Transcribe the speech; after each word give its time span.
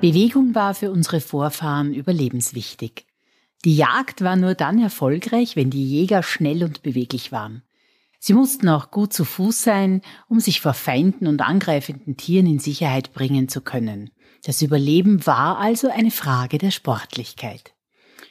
Bewegung 0.00 0.54
war 0.54 0.74
für 0.74 0.92
unsere 0.92 1.20
Vorfahren 1.20 1.92
überlebenswichtig. 1.92 3.06
Die 3.64 3.76
Jagd 3.76 4.22
war 4.22 4.36
nur 4.36 4.54
dann 4.54 4.80
erfolgreich, 4.80 5.56
wenn 5.56 5.70
die 5.70 5.84
Jäger 5.84 6.22
schnell 6.22 6.62
und 6.62 6.84
beweglich 6.84 7.32
waren. 7.32 7.62
Sie 8.20 8.32
mussten 8.32 8.68
auch 8.68 8.92
gut 8.92 9.12
zu 9.12 9.24
Fuß 9.24 9.60
sein, 9.60 10.02
um 10.28 10.38
sich 10.38 10.60
vor 10.60 10.74
Feinden 10.74 11.26
und 11.26 11.40
angreifenden 11.40 12.16
Tieren 12.16 12.46
in 12.46 12.60
Sicherheit 12.60 13.12
bringen 13.12 13.48
zu 13.48 13.60
können. 13.60 14.10
Das 14.44 14.62
Überleben 14.62 15.26
war 15.26 15.58
also 15.58 15.90
eine 15.90 16.12
Frage 16.12 16.58
der 16.58 16.70
Sportlichkeit. 16.70 17.74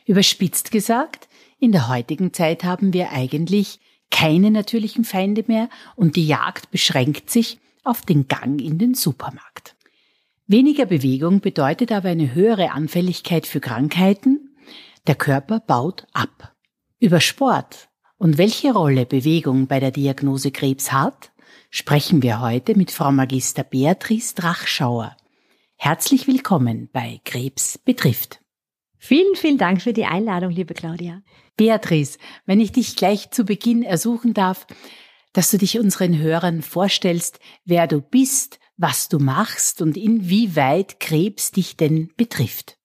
Überspitzt 0.05 0.72
gesagt, 0.72 1.27
in 1.59 1.73
der 1.73 1.89
heutigen 1.89 2.31
Zeit 2.31 2.63
haben 2.63 2.94
wir 2.94 3.11
eigentlich 3.11 3.81
keine 4.09 4.52
natürlichen 4.52 5.03
Feinde 5.03 5.44
mehr 5.47 5.67
und 5.97 6.16
die 6.16 6.28
Jagd 6.28 6.72
beschränkt 6.72 7.30
sich 7.30 7.59
auf 7.84 8.03
den 8.03 8.30
Gang 8.30 8.61
in 8.61 8.78
den 8.78 8.94
Supermarkt. 8.94 9.77
Weniger 10.50 10.86
Bewegung 10.86 11.42
bedeutet 11.42 11.92
aber 11.92 12.08
eine 12.08 12.34
höhere 12.34 12.72
Anfälligkeit 12.72 13.45
für 13.45 13.59
Krankheiten. 13.59 14.56
Der 15.06 15.16
Körper 15.16 15.59
baut 15.59 16.08
ab. 16.14 16.56
Über 17.02 17.20
Sport 17.20 17.90
und 18.17 18.38
welche 18.38 18.72
Rolle 18.72 19.06
Bewegung 19.06 19.68
bei 19.68 19.81
der 19.81 19.92
Diagnose 19.92 20.52
Krebs 20.52 20.94
hat, 20.94 21.34
sprechen 21.70 22.23
wir 22.23 22.40
heute 22.40 22.75
mit 22.75 22.92
Frau 22.92 23.12
Magister 23.12 23.66
Beatrice 23.66 24.36
Drachschauer. 24.36 25.18
Herzlich 25.75 26.28
willkommen 26.28 26.90
bei 26.94 27.20
Krebs 27.25 27.78
betrifft. 27.78 28.40
Vielen, 28.98 29.36
vielen 29.36 29.58
Dank 29.58 29.81
für 29.81 29.92
die 29.92 30.06
Einladung, 30.06 30.52
liebe 30.52 30.73
Claudia. 30.73 31.23
Beatrice, 31.58 32.20
wenn 32.45 32.62
ich 32.62 32.72
dich 32.72 32.95
gleich 32.95 33.31
zu 33.31 33.44
Beginn 33.44 33.84
ersuchen 33.84 34.34
darf, 34.34 34.66
dass 35.34 35.52
du 35.52 35.58
dich 35.58 35.78
unseren 35.78 36.18
Hörern 36.18 36.62
vorstellst, 36.62 37.42
wer 37.66 37.86
du 37.86 38.00
bist, 38.00 38.59
was 38.78 39.09
du 39.09 39.20
machst 39.20 39.81
und 39.81 39.97
inwieweit 39.97 41.00
Krebs 41.00 41.52
dich 41.52 41.75
denn 41.75 42.11
betrifft. 42.16 42.78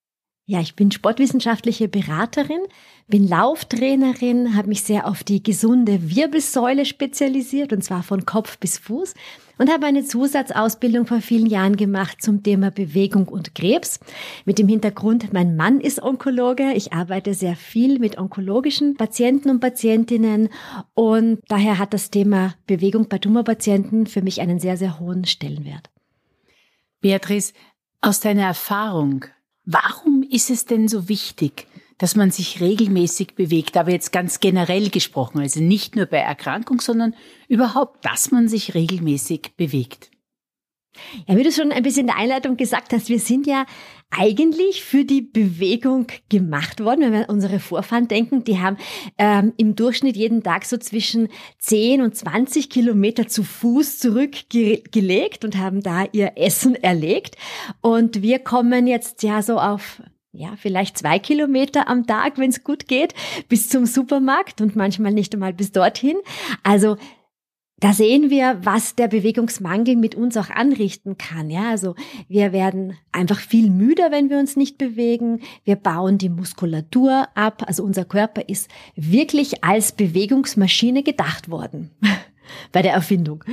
Ja, 0.45 0.61
ich 0.61 0.75
bin 0.75 0.91
sportwissenschaftliche 0.91 1.89
Beraterin, 1.89 2.63
bin 3.07 3.29
Lauftrainerin, 3.29 4.57
habe 4.57 4.69
mich 4.69 4.83
sehr 4.83 5.07
auf 5.07 5.23
die 5.23 5.43
gesunde 5.43 6.11
Wirbelsäule 6.11 6.85
spezialisiert 6.85 7.73
und 7.73 7.85
zwar 7.85 8.03
von 8.03 8.27
Kopf 8.27 8.59
bis 8.59 8.79
Fuß 8.79 9.15
und 9.59 9.71
habe 9.71 9.87
eine 9.87 10.05
Zusatzausbildung 10.05 11.07
vor 11.07 11.21
vielen 11.21 11.47
Jahren 11.47 11.77
gemacht 11.77 12.23
zum 12.23 12.43
Thema 12.43 12.71
Bewegung 12.71 13.29
und 13.29 13.55
Krebs. 13.55 14.01
Mit 14.45 14.59
dem 14.59 14.69
Hintergrund, 14.69 15.33
mein 15.33 15.57
Mann 15.57 15.81
ist 15.81 16.03
Onkologe, 16.03 16.73
ich 16.75 16.93
arbeite 16.93 17.35
sehr 17.35 17.57
viel 17.57 17.99
mit 17.99 18.19
onkologischen 18.19 18.97
Patienten 18.97 19.51
und 19.51 19.61
Patientinnen 19.61 20.49
und 20.95 21.41
daher 21.49 21.79
hat 21.79 21.95
das 21.95 22.11
Thema 22.11 22.55
Bewegung 22.67 23.09
bei 23.09 23.19
Tumorpatienten 23.19 24.07
für 24.07 24.23
mich 24.23 24.41
einen 24.41 24.59
sehr, 24.59 24.77
sehr 24.77 24.99
hohen 24.99 25.25
Stellenwert. 25.25 25.91
Beatrice, 27.01 27.53
aus 28.01 28.21
deiner 28.21 28.45
Erfahrung, 28.45 29.27
warum 29.65 30.25
ist 30.29 30.51
es 30.51 30.65
denn 30.65 30.89
so 30.89 31.09
wichtig, 31.09 31.67
dass 31.99 32.17
man 32.17 32.31
sich 32.31 32.61
regelmäßig 32.61 33.35
bewegt, 33.35 33.77
aber 33.77 33.91
jetzt 33.91 34.13
ganz 34.13 34.41
generell 34.41 34.91
gesprochen, 34.91 35.41
also 35.41 35.61
nicht 35.61 35.97
nur 35.97 36.07
bei 36.07 36.19
Erkrankung, 36.19 36.81
sondern 36.81 37.15
überhaupt, 37.49 38.05
dass 38.05 38.31
man 38.31 38.49
sich 38.49 38.75
regelmäßig 38.75 39.53
bewegt. 39.57 40.11
Ja, 41.27 41.37
wie 41.37 41.43
du 41.43 41.51
schon 41.51 41.73
ein 41.73 41.83
bisschen 41.83 42.03
in 42.03 42.07
der 42.09 42.19
Einleitung 42.19 42.57
gesagt 42.57 42.93
hast, 42.93 43.09
wir 43.09 43.19
sind 43.19 43.47
ja 43.47 43.65
eigentlich 44.11 44.85
für 44.85 45.05
die 45.07 45.23
Bewegung 45.23 46.07
gemacht 46.29 46.81
worden. 46.81 47.01
Wenn 47.01 47.13
wir 47.13 47.19
an 47.21 47.35
unsere 47.35 47.61
Vorfahren 47.61 48.09
denken, 48.09 48.45
die 48.45 48.61
haben 48.61 48.77
ähm, 49.17 49.55
im 49.57 49.75
Durchschnitt 49.75 50.17
jeden 50.17 50.43
Tag 50.43 50.67
so 50.67 50.77
zwischen 50.77 51.29
10 51.61 52.03
und 52.03 52.15
20 52.15 52.69
Kilometer 52.69 53.27
zu 53.27 53.43
Fuß 53.43 53.99
zurückgelegt 53.99 55.47
und 55.47 55.57
haben 55.57 55.83
da 55.83 56.05
ihr 56.13 56.33
Essen 56.37 56.75
erlegt. 56.75 57.37
Und 57.81 58.21
wir 58.21 58.39
kommen 58.39 58.87
jetzt 58.87 59.23
ja 59.23 59.41
so 59.41 59.59
auf 59.59 60.03
ja, 60.33 60.55
vielleicht 60.57 60.97
zwei 60.99 61.19
Kilometer 61.19 61.89
am 61.89 62.07
Tag, 62.07 62.39
wenn 62.39 62.51
es 62.51 62.65
gut 62.65 62.89
geht, 62.89 63.15
bis 63.49 63.69
zum 63.69 63.85
Supermarkt 63.85 64.61
und 64.61 64.77
manchmal 64.77 65.13
nicht 65.13 65.35
einmal 65.35 65.53
bis 65.53 65.73
dorthin. 65.73 66.17
Also 66.63 66.97
da 67.83 67.93
sehen 67.93 68.31
wir, 68.31 68.61
was 68.63 68.95
der 68.95 69.09
Bewegungsmangel 69.09 69.97
mit 69.97 70.15
uns 70.15 70.37
auch 70.37 70.51
anrichten 70.51 71.19
kann. 71.19 71.51
Ja, 71.51 71.69
also 71.69 71.97
wir 72.29 72.53
werden 72.53 72.97
einfach 73.11 73.41
viel 73.41 73.71
müder, 73.71 74.13
wenn 74.13 74.31
wir 74.31 74.39
uns 74.39 74.57
nicht 74.57 74.79
bewegen. 74.79 75.41
Wir 75.65 75.77
bauen 75.77 76.17
die 76.17 76.29
Muskulatur 76.29 77.27
ab. 77.35 77.65
Also 77.67 77.83
unser 77.83 78.05
Körper 78.05 78.49
ist 78.49 78.71
wirklich 78.95 79.65
als 79.65 79.93
Bewegungsmaschine 79.93 81.03
gedacht 81.03 81.51
worden 81.51 81.91
bei 82.73 82.83
der 82.83 82.93
Erfindung. 82.93 83.45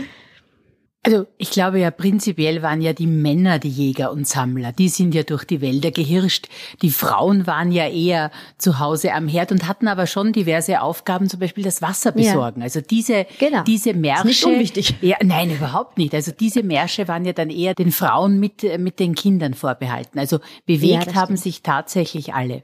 Also 1.02 1.28
ich 1.38 1.52
glaube 1.52 1.80
ja, 1.80 1.92
prinzipiell 1.92 2.62
waren 2.62 2.82
ja 2.82 2.92
die 2.92 3.08
Männer 3.08 3.58
die 3.58 3.70
Jäger 3.70 4.12
und 4.12 4.28
Sammler. 4.28 4.74
Die 4.74 4.90
sind 4.90 5.16
ja 5.16 5.24
durch 5.24 5.46
die 5.46 5.62
Wälder 5.62 5.92
gehirscht. 5.92 6.50
Die 6.82 6.90
Frauen 6.90 7.48
waren 7.48 7.72
ja 7.72 7.88
eher 7.88 8.32
zu 8.58 8.80
Hause 8.80 9.14
am 9.14 9.30
Herd 9.30 9.54
und 9.54 9.66
hatten 9.66 9.88
aber 9.88 10.08
schon 10.08 10.34
diverse 10.34 10.82
Aufgaben, 10.82 11.30
zum 11.30 11.40
Beispiel 11.40 11.64
das 11.64 11.82
Wasser 11.82 12.12
besorgen. 12.12 12.60
Ja. 12.60 12.66
Also 12.66 12.82
diese, 12.82 13.26
genau. 13.40 13.64
diese 13.64 13.94
Märsche. 13.94 14.28
Ist 14.28 14.46
nicht 14.46 14.46
unwichtig. 14.46 14.96
Ja, 15.00 15.16
nein, 15.24 15.52
überhaupt 15.52 15.98
nicht. 15.98 16.14
Also 16.14 16.34
diese 16.38 16.64
Märsche 16.64 17.08
waren 17.08 17.24
ja 17.24 17.32
dann 17.32 17.50
eher 17.50 17.76
den 17.76 17.94
Frauen 17.94 18.38
mit, 18.42 18.64
mit 18.78 19.00
den 19.00 19.16
Kindern 19.16 19.54
vorbehalten. 19.54 20.20
Also 20.20 20.40
bewegt 20.66 21.08
ja, 21.08 21.16
haben 21.16 21.38
sich 21.38 21.64
tatsächlich 21.64 22.34
alle. 22.34 22.62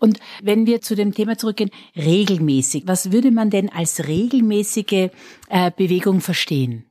Und 0.00 0.18
wenn 0.42 0.66
wir 0.66 0.80
zu 0.80 0.96
dem 0.96 1.14
Thema 1.14 1.38
zurückgehen, 1.38 1.70
regelmäßig. 1.94 2.84
Was 2.86 3.12
würde 3.12 3.30
man 3.30 3.50
denn 3.50 3.68
als 3.68 4.08
regelmäßige 4.08 5.10
äh, 5.48 5.70
Bewegung 5.76 6.20
verstehen? 6.20 6.87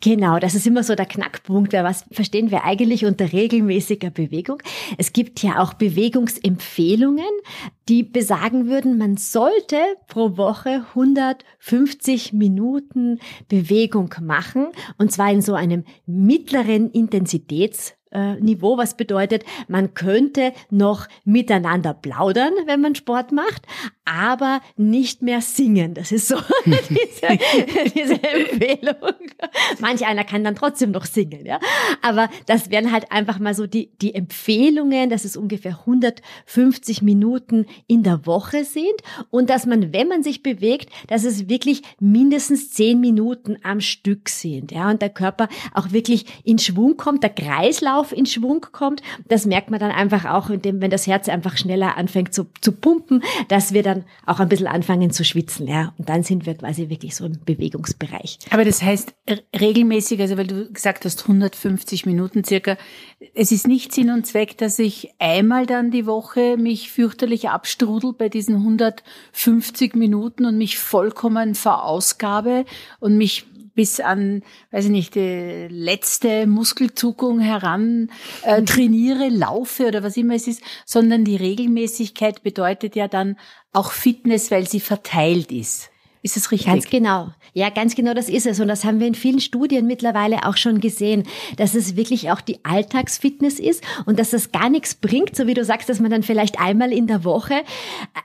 Genau, 0.00 0.38
das 0.38 0.54
ist 0.54 0.66
immer 0.66 0.82
so 0.82 0.94
der 0.94 1.04
Knackpunkt. 1.04 1.74
Was 1.74 2.06
verstehen 2.10 2.50
wir 2.50 2.64
eigentlich 2.64 3.04
unter 3.04 3.32
regelmäßiger 3.32 4.08
Bewegung? 4.08 4.62
Es 4.96 5.12
gibt 5.12 5.42
ja 5.42 5.60
auch 5.60 5.74
Bewegungsempfehlungen, 5.74 7.26
die 7.88 8.02
besagen 8.02 8.68
würden, 8.68 8.96
man 8.96 9.18
sollte 9.18 9.76
pro 10.08 10.38
Woche 10.38 10.86
150 10.94 12.32
Minuten 12.32 13.20
Bewegung 13.48 14.14
machen 14.22 14.68
und 14.96 15.12
zwar 15.12 15.30
in 15.30 15.42
so 15.42 15.54
einem 15.54 15.84
mittleren 16.06 16.90
Intensitäts 16.90 17.94
Niveau, 18.40 18.78
was 18.78 18.96
bedeutet, 18.96 19.44
man 19.68 19.92
könnte 19.92 20.52
noch 20.70 21.06
miteinander 21.24 21.92
plaudern, 21.92 22.52
wenn 22.64 22.80
man 22.80 22.94
Sport 22.94 23.30
macht, 23.30 23.66
aber 24.06 24.60
nicht 24.76 25.20
mehr 25.20 25.40
singen. 25.40 25.92
Das 25.92 26.12
ist 26.12 26.28
so 26.28 26.36
diese, 26.64 27.90
diese 27.94 28.22
Empfehlung. 28.22 28.94
Manch 29.80 30.06
einer 30.06 30.24
kann 30.24 30.44
dann 30.44 30.54
trotzdem 30.54 30.92
noch 30.92 31.04
singen, 31.04 31.44
ja. 31.44 31.58
Aber 32.02 32.30
das 32.46 32.70
wären 32.70 32.92
halt 32.92 33.12
einfach 33.12 33.38
mal 33.38 33.54
so 33.54 33.66
die, 33.66 33.90
die 34.00 34.14
Empfehlungen, 34.14 35.10
dass 35.10 35.24
es 35.24 35.36
ungefähr 35.36 35.80
150 35.80 37.02
Minuten 37.02 37.66
in 37.86 38.04
der 38.04 38.26
Woche 38.26 38.64
sind 38.64 38.86
und 39.30 39.50
dass 39.50 39.66
man, 39.66 39.92
wenn 39.92 40.08
man 40.08 40.22
sich 40.22 40.42
bewegt, 40.42 40.90
dass 41.08 41.24
es 41.24 41.48
wirklich 41.48 41.82
mindestens 41.98 42.70
10 42.70 43.00
Minuten 43.00 43.56
am 43.62 43.80
Stück 43.80 44.28
sind, 44.28 44.72
ja. 44.72 44.88
Und 44.88 45.02
der 45.02 45.10
Körper 45.10 45.48
auch 45.74 45.90
wirklich 45.90 46.26
in 46.44 46.58
Schwung 46.58 46.96
kommt, 46.96 47.24
der 47.24 47.30
Kreislauf 47.30 48.12
in 48.12 48.26
Schwung 48.26 48.64
kommt. 48.70 49.02
Das 49.26 49.46
merkt 49.46 49.70
man 49.70 49.80
dann 49.80 49.90
einfach 49.90 50.24
auch, 50.26 50.48
indem, 50.48 50.80
wenn 50.80 50.90
das 50.90 51.08
Herz 51.08 51.28
einfach 51.28 51.56
schneller 51.56 51.96
anfängt 51.96 52.32
zu, 52.32 52.46
zu 52.60 52.70
pumpen, 52.70 53.22
dass 53.48 53.72
wir 53.72 53.82
dann 53.82 53.95
dann 53.96 54.04
auch 54.24 54.40
ein 54.40 54.48
bisschen 54.48 54.66
anfangen 54.66 55.10
zu 55.10 55.24
schwitzen, 55.24 55.66
ja. 55.66 55.94
Und 55.98 56.08
dann 56.08 56.22
sind 56.22 56.46
wir 56.46 56.54
quasi 56.54 56.88
wirklich 56.88 57.14
so 57.14 57.26
im 57.26 57.40
Bewegungsbereich. 57.44 58.38
Aber 58.50 58.64
das 58.64 58.82
heißt 58.82 59.14
regelmäßig, 59.58 60.20
also 60.20 60.36
weil 60.36 60.46
du 60.46 60.72
gesagt 60.72 61.04
hast 61.04 61.22
150 61.22 62.06
Minuten 62.06 62.44
circa, 62.44 62.76
es 63.34 63.52
ist 63.52 63.66
nicht 63.66 63.92
Sinn 63.92 64.10
und 64.10 64.26
Zweck, 64.26 64.58
dass 64.58 64.78
ich 64.78 65.10
einmal 65.18 65.66
dann 65.66 65.90
die 65.90 66.06
Woche 66.06 66.56
mich 66.56 66.90
fürchterlich 66.90 67.48
abstrudel 67.48 68.12
bei 68.12 68.28
diesen 68.28 68.56
150 68.56 69.94
Minuten 69.94 70.44
und 70.44 70.58
mich 70.58 70.78
vollkommen 70.78 71.54
verausgabe 71.54 72.64
und 73.00 73.16
mich 73.16 73.46
bis 73.76 74.00
an, 74.00 74.42
weiß 74.72 74.86
ich 74.86 74.90
nicht, 74.90 75.14
die 75.14 75.68
letzte 75.70 76.48
Muskelzuckung 76.48 77.38
heran 77.38 78.10
äh, 78.42 78.62
trainiere, 78.62 79.28
laufe 79.28 79.86
oder 79.86 80.02
was 80.02 80.16
immer 80.16 80.34
es 80.34 80.48
ist, 80.48 80.62
sondern 80.84 81.24
die 81.24 81.36
Regelmäßigkeit 81.36 82.42
bedeutet 82.42 82.96
ja 82.96 83.06
dann 83.06 83.38
auch 83.72 83.92
Fitness, 83.92 84.50
weil 84.50 84.68
sie 84.68 84.80
verteilt 84.80 85.52
ist. 85.52 85.90
Ist 86.22 86.36
es 86.36 86.50
richtig? 86.50 86.66
Ganz 86.66 86.90
genau. 86.90 87.28
Ja, 87.52 87.70
ganz 87.70 87.94
genau 87.94 88.14
das 88.14 88.28
ist 88.28 88.46
es. 88.46 88.60
Und 88.60 88.68
das 88.68 88.84
haben 88.84 89.00
wir 89.00 89.06
in 89.06 89.14
vielen 89.14 89.40
Studien 89.40 89.86
mittlerweile 89.86 90.46
auch 90.46 90.56
schon 90.56 90.80
gesehen, 90.80 91.24
dass 91.56 91.74
es 91.74 91.96
wirklich 91.96 92.30
auch 92.30 92.40
die 92.40 92.64
Alltagsfitness 92.64 93.58
ist 93.58 93.82
und 94.04 94.18
dass 94.18 94.30
das 94.30 94.52
gar 94.52 94.68
nichts 94.68 94.94
bringt, 94.94 95.36
so 95.36 95.46
wie 95.46 95.54
du 95.54 95.64
sagst, 95.64 95.88
dass 95.88 96.00
man 96.00 96.10
dann 96.10 96.22
vielleicht 96.22 96.60
einmal 96.60 96.92
in 96.92 97.06
der 97.06 97.24
Woche 97.24 97.62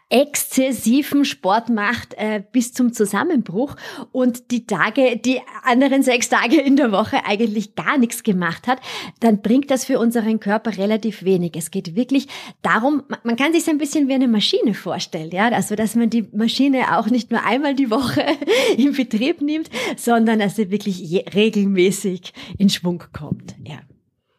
exzessiven 0.09 1.23
Sport 1.23 1.69
macht 1.69 2.13
äh, 2.15 2.43
bis 2.51 2.73
zum 2.73 2.91
Zusammenbruch 2.91 3.75
und 4.11 4.51
die 4.51 4.67
Tage, 4.67 5.17
die 5.17 5.39
anderen 5.63 6.03
sechs 6.03 6.27
Tage 6.27 6.59
in 6.59 6.75
der 6.75 6.91
Woche 6.91 7.25
eigentlich 7.25 7.75
gar 7.75 7.97
nichts 7.97 8.23
gemacht 8.23 8.67
hat, 8.67 8.79
dann 9.21 9.41
bringt 9.41 9.71
das 9.71 9.85
für 9.85 9.99
unseren 9.99 10.39
Körper 10.39 10.77
relativ 10.77 11.23
wenig. 11.23 11.53
Es 11.55 11.71
geht 11.71 11.95
wirklich 11.95 12.27
darum, 12.61 13.03
man 13.23 13.37
kann 13.37 13.53
sich 13.53 13.69
ein 13.69 13.77
bisschen 13.77 14.09
wie 14.09 14.13
eine 14.13 14.27
Maschine 14.27 14.73
vorstellen, 14.73 15.31
ja, 15.31 15.47
also 15.49 15.75
dass 15.75 15.95
man 15.95 16.09
die 16.09 16.27
Maschine 16.33 16.97
auch 16.97 17.07
nicht 17.07 17.31
nur 17.31 17.45
einmal 17.45 17.75
die 17.81 17.91
Woche 17.91 18.25
in 18.77 18.93
Betrieb 18.93 19.41
nimmt, 19.41 19.69
sondern 19.97 20.39
dass 20.39 20.55
sie 20.55 20.71
wirklich 20.71 21.25
regelmäßig 21.33 22.33
in 22.57 22.69
Schwung 22.69 23.03
kommt. 23.11 23.55
Ja. 23.65 23.79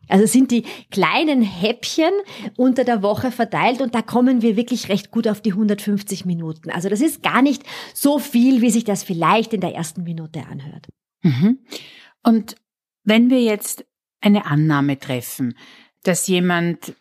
Also 0.08 0.26
sind 0.26 0.50
die 0.50 0.64
kleinen 0.90 1.42
Häppchen 1.42 2.12
unter 2.56 2.84
der 2.84 3.02
Woche 3.02 3.30
verteilt 3.30 3.80
und 3.80 3.94
da 3.94 4.02
kommen 4.02 4.42
wir 4.42 4.56
wirklich 4.56 4.88
recht 4.88 5.10
gut 5.10 5.26
auf 5.26 5.40
die 5.40 5.52
150 5.52 6.26
Minuten. 6.26 6.70
Also 6.70 6.88
das 6.88 7.00
ist 7.00 7.22
gar 7.22 7.40
nicht 7.40 7.62
so 7.94 8.18
viel, 8.18 8.60
wie 8.60 8.70
sich 8.70 8.84
das 8.84 9.04
vielleicht 9.04 9.54
in 9.54 9.62
der 9.62 9.74
ersten 9.74 10.02
Minute 10.02 10.44
anhört. 10.50 10.88
Mhm. 11.22 11.60
Und 12.22 12.56
wenn 13.04 13.30
wir 13.30 13.42
jetzt 13.42 13.86
eine 14.20 14.44
Annahme 14.46 14.98
treffen, 14.98 15.56
dass 16.02 16.26
jemand 16.26 16.94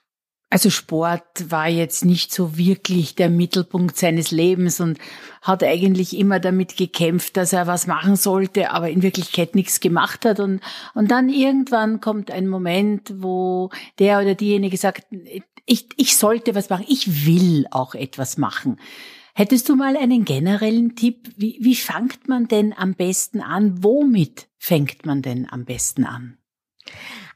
also 0.51 0.69
Sport 0.69 1.50
war 1.50 1.69
jetzt 1.69 2.03
nicht 2.03 2.33
so 2.33 2.57
wirklich 2.57 3.15
der 3.15 3.30
Mittelpunkt 3.30 3.95
seines 3.95 4.31
Lebens 4.31 4.81
und 4.81 5.00
hat 5.42 5.63
eigentlich 5.63 6.15
immer 6.15 6.42
damit 6.42 6.75
gekämpft, 6.75 7.38
dass 7.38 7.53
er 7.53 7.68
was 7.68 7.88
machen 7.88 8.18
sollte, 8.18 8.71
aber 8.71 8.89
in 8.89 9.01
Wirklichkeit 9.01 9.56
nichts 9.56 9.80
gemacht 9.80 10.25
hat. 10.25 10.42
Und, 10.42 10.59
und 10.94 11.09
dann 11.09 11.30
irgendwann 11.30 12.01
kommt 12.01 12.31
ein 12.31 12.50
Moment, 12.50 13.13
wo 13.15 13.69
der 13.98 14.19
oder 14.19 14.36
diejenige 14.36 14.75
sagt, 14.75 15.07
ich, 15.65 15.88
ich 15.95 16.18
sollte 16.18 16.53
was 16.53 16.69
machen, 16.69 16.86
ich 16.89 17.25
will 17.25 17.65
auch 17.71 17.95
etwas 17.95 18.38
machen. 18.38 18.77
Hättest 19.33 19.69
du 19.69 19.77
mal 19.77 19.95
einen 19.95 20.25
generellen 20.25 20.98
Tipp? 20.98 21.30
Wie, 21.38 21.59
wie 21.62 21.75
fängt 21.75 22.27
man 22.27 22.50
denn 22.50 22.74
am 22.74 22.95
besten 22.95 23.39
an? 23.39 23.81
Womit 23.86 24.50
fängt 24.57 25.06
man 25.06 25.21
denn 25.21 25.48
am 25.50 25.63
besten 25.63 26.03
an? 26.03 26.39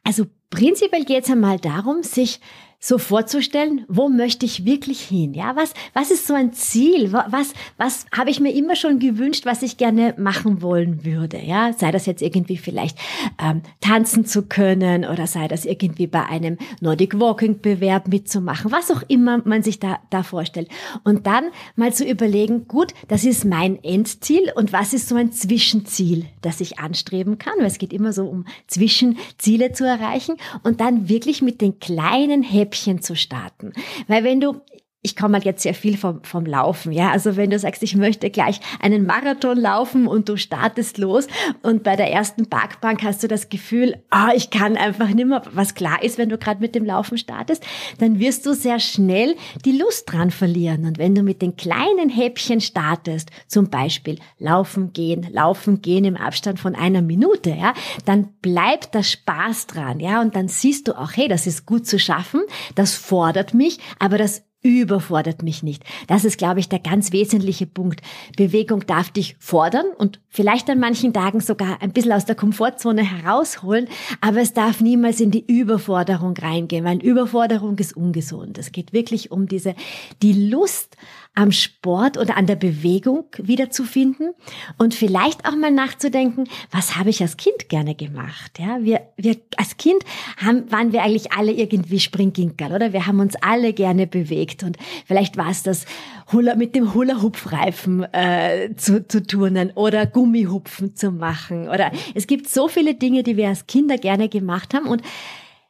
Also 0.03 0.25
prinzipiell 0.49 1.05
geht 1.05 1.23
es 1.23 1.31
einmal 1.31 1.59
darum, 1.59 2.03
sich 2.03 2.41
so 2.85 2.99
vorzustellen, 2.99 3.83
wo 3.87 4.09
möchte 4.09 4.45
ich 4.45 4.63
wirklich 4.63 5.01
hin? 5.01 5.33
Ja, 5.33 5.55
was, 5.55 5.73
was 5.93 6.11
ist 6.11 6.27
so 6.27 6.35
ein 6.35 6.53
Ziel? 6.53 7.11
Was, 7.11 7.53
was 7.77 8.05
habe 8.15 8.29
ich 8.29 8.39
mir 8.39 8.53
immer 8.53 8.75
schon 8.75 8.99
gewünscht, 8.99 9.47
was 9.47 9.63
ich 9.63 9.77
gerne 9.77 10.13
machen 10.19 10.61
wollen 10.61 11.03
würde? 11.03 11.39
Ja, 11.39 11.73
sei 11.73 11.91
das 11.91 12.05
jetzt 12.05 12.21
irgendwie 12.21 12.57
vielleicht 12.57 12.99
ähm, 13.43 13.63
tanzen 13.81 14.25
zu 14.27 14.43
können 14.43 15.03
oder 15.03 15.25
sei 15.25 15.47
das 15.47 15.65
irgendwie 15.65 16.05
bei 16.05 16.27
einem 16.27 16.59
Nordic 16.79 17.19
Walking 17.19 17.59
Bewerb 17.59 18.07
mitzumachen, 18.07 18.71
was 18.71 18.91
auch 18.91 19.01
immer 19.07 19.41
man 19.45 19.63
sich 19.63 19.79
da, 19.79 19.97
da 20.11 20.21
vorstellt. 20.21 20.69
Und 21.03 21.25
dann 21.25 21.45
mal 21.75 21.91
zu 21.91 22.05
überlegen, 22.05 22.67
gut, 22.67 22.93
das 23.07 23.23
ist 23.23 23.45
mein 23.45 23.83
Endziel 23.83 24.51
und 24.53 24.73
was 24.73 24.93
ist 24.93 25.09
so 25.09 25.15
ein 25.15 25.31
Zwischenziel, 25.31 26.27
das 26.43 26.61
ich 26.61 26.77
anstreben 26.77 27.39
kann? 27.39 27.55
Weil 27.57 27.65
es 27.65 27.79
geht 27.79 27.93
immer 27.93 28.13
so 28.13 28.27
um 28.27 28.45
Zwischenziele 28.67 29.71
zu 29.71 29.85
erreichen 29.85 30.35
und 30.61 30.81
dann 30.81 31.09
wirklich 31.09 31.41
mit 31.41 31.61
den 31.61 31.79
kleinen 31.79 32.43
Häppchen 32.43 32.74
Häppchen 32.75 33.01
zu 33.01 33.15
starten. 33.15 33.73
Weil 34.07 34.23
wenn 34.23 34.41
du, 34.41 34.61
ich 35.05 35.15
komme 35.15 35.35
halt 35.35 35.45
jetzt 35.45 35.61
sehr 35.61 35.75
viel 35.75 35.97
vom, 35.97 36.23
vom 36.23 36.47
Laufen, 36.47 36.91
ja. 36.91 37.11
Also 37.11 37.37
wenn 37.37 37.51
du 37.51 37.59
sagst, 37.59 37.83
ich 37.83 37.95
möchte 37.95 38.31
gleich 38.31 38.59
einen 38.81 39.05
Marathon 39.05 39.55
laufen 39.55 40.07
und 40.07 40.27
du 40.27 40.35
startest 40.35 40.97
los 40.97 41.27
und 41.61 41.83
bei 41.83 41.95
der 41.95 42.11
ersten 42.11 42.47
Parkbank 42.47 43.03
hast 43.03 43.21
du 43.21 43.27
das 43.27 43.49
Gefühl, 43.49 44.03
ah, 44.09 44.31
ich 44.35 44.49
kann 44.49 44.75
einfach 44.75 45.07
nicht 45.09 45.27
mehr, 45.27 45.43
was 45.53 45.75
klar 45.75 46.01
ist, 46.01 46.17
wenn 46.17 46.29
du 46.29 46.39
gerade 46.39 46.59
mit 46.59 46.73
dem 46.73 46.85
Laufen 46.85 47.19
startest, 47.19 47.63
dann 47.99 48.17
wirst 48.19 48.47
du 48.47 48.53
sehr 48.55 48.79
schnell 48.79 49.35
die 49.63 49.77
Lust 49.77 50.11
dran 50.11 50.31
verlieren. 50.31 50.85
Und 50.85 50.97
wenn 50.97 51.13
du 51.13 51.21
mit 51.21 51.43
den 51.43 51.55
kleinen 51.55 52.09
Häppchen 52.09 52.59
startest, 52.59 53.29
zum 53.47 53.69
Beispiel 53.69 54.17
laufen 54.39 54.91
gehen, 54.91 55.27
laufen 55.31 55.83
gehen 55.83 56.05
im 56.05 56.17
Abstand 56.17 56.59
von 56.59 56.73
einer 56.73 57.03
Minute, 57.03 57.51
ja, 57.51 57.75
dann 58.05 58.29
bleibt 58.41 58.95
das 58.95 59.11
Spaß 59.11 59.67
dran, 59.67 59.99
ja. 59.99 60.19
Und 60.19 60.35
dann 60.35 60.47
siehst 60.47 60.87
du 60.87 60.97
auch, 60.97 61.11
hey, 61.13 61.27
das 61.27 61.45
ist 61.45 61.67
gut 61.67 61.85
zu 61.85 61.99
schaffen, 61.99 62.41
das 62.73 62.95
fordert 62.95 63.53
mich, 63.53 63.77
aber 63.99 64.17
das 64.17 64.41
überfordert 64.65 65.43
mich 65.43 65.61
nicht. 65.61 65.83
Das 66.07 66.25
ist, 66.25 66.39
glaube 66.39 66.59
ich, 66.59 66.67
der 66.67 66.79
ganz 66.79 67.11
wesentliche 67.11 67.67
Punkt. 67.67 68.01
Bewegung 68.35 68.85
darf 68.87 69.11
dich 69.11 69.35
fordern 69.39 69.85
und 69.97 70.19
vielleicht 70.29 70.69
an 70.69 70.79
manchen 70.79 71.13
Tagen 71.13 71.39
sogar 71.39 71.81
ein 71.81 71.91
bisschen 71.91 72.11
aus 72.11 72.25
der 72.25 72.35
Komfortzone 72.35 73.03
herausholen, 73.03 73.87
aber 74.21 74.41
es 74.41 74.53
darf 74.53 74.81
niemals 74.81 75.19
in 75.19 75.29
die 75.29 75.45
Überforderung 75.45 76.35
reingehen, 76.35 76.83
weil 76.83 76.97
Überforderung 76.97 77.77
ist 77.77 77.95
ungesund. 77.95 78.57
Es 78.57 78.71
geht 78.71 78.91
wirklich 78.91 79.31
um 79.31 79.47
diese, 79.47 79.75
die 80.23 80.33
Lust 80.33 80.97
am 81.35 81.51
Sport 81.51 82.17
oder 82.17 82.37
an 82.37 82.47
der 82.47 82.55
Bewegung 82.55 83.25
wiederzufinden 83.37 84.33
und 84.77 84.93
vielleicht 84.93 85.45
auch 85.45 85.55
mal 85.55 85.71
nachzudenken, 85.71 86.45
was 86.71 86.95
habe 86.95 87.09
ich 87.09 87.21
als 87.21 87.35
Kind 87.35 87.67
gerne 87.67 87.93
gemacht? 87.93 88.57
Ja, 88.57 88.77
wir, 88.81 89.01
wir 89.17 89.35
als 89.57 89.75
Kind 89.75 90.03
haben, 90.37 90.71
waren 90.71 90.93
wir 90.93 91.03
eigentlich 91.03 91.33
alle 91.33 91.51
irgendwie 91.51 91.99
Springginkerl, 91.99 92.71
oder? 92.71 92.93
Wir 92.93 93.05
haben 93.05 93.19
uns 93.19 93.35
alle 93.41 93.73
gerne 93.73 94.07
bewegt 94.07 94.63
und 94.63 94.77
vielleicht 95.05 95.35
war 95.35 95.49
es 95.49 95.61
das 95.61 95.85
Hula 96.31 96.55
mit 96.55 96.73
dem 96.73 96.93
Hula-Hoop-Reifen 96.93 98.03
äh, 98.13 98.73
zu, 98.77 99.05
zu 99.05 99.21
turnen 99.21 99.71
oder 99.75 100.05
Gummihupfen 100.05 100.95
zu 100.95 101.11
machen 101.11 101.67
oder 101.67 101.91
es 102.13 102.27
gibt 102.27 102.49
so 102.49 102.69
viele 102.69 102.95
Dinge, 102.95 103.23
die 103.23 103.35
wir 103.35 103.49
als 103.49 103.67
Kinder 103.67 103.97
gerne 103.97 104.29
gemacht 104.29 104.73
haben 104.73 104.87
und 104.87 105.01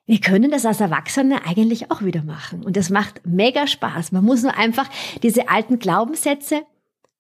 wir 0.06 0.20
können 0.20 0.52
das 0.52 0.66
als 0.66 0.82
Erwachsene 0.82 1.46
eigentlich 1.46 1.92
auch 1.92 2.04
wieder 2.04 2.24
machen. 2.24 2.64
Und 2.64 2.78
das 2.78 2.90
macht 2.90 3.26
mega 3.26 3.66
Spaß. 3.66 4.12
Man 4.12 4.24
muss 4.24 4.44
nur 4.44 4.56
einfach 4.56 4.90
diese 5.24 5.50
alten 5.50 5.80
Glaubenssätze 5.80 6.64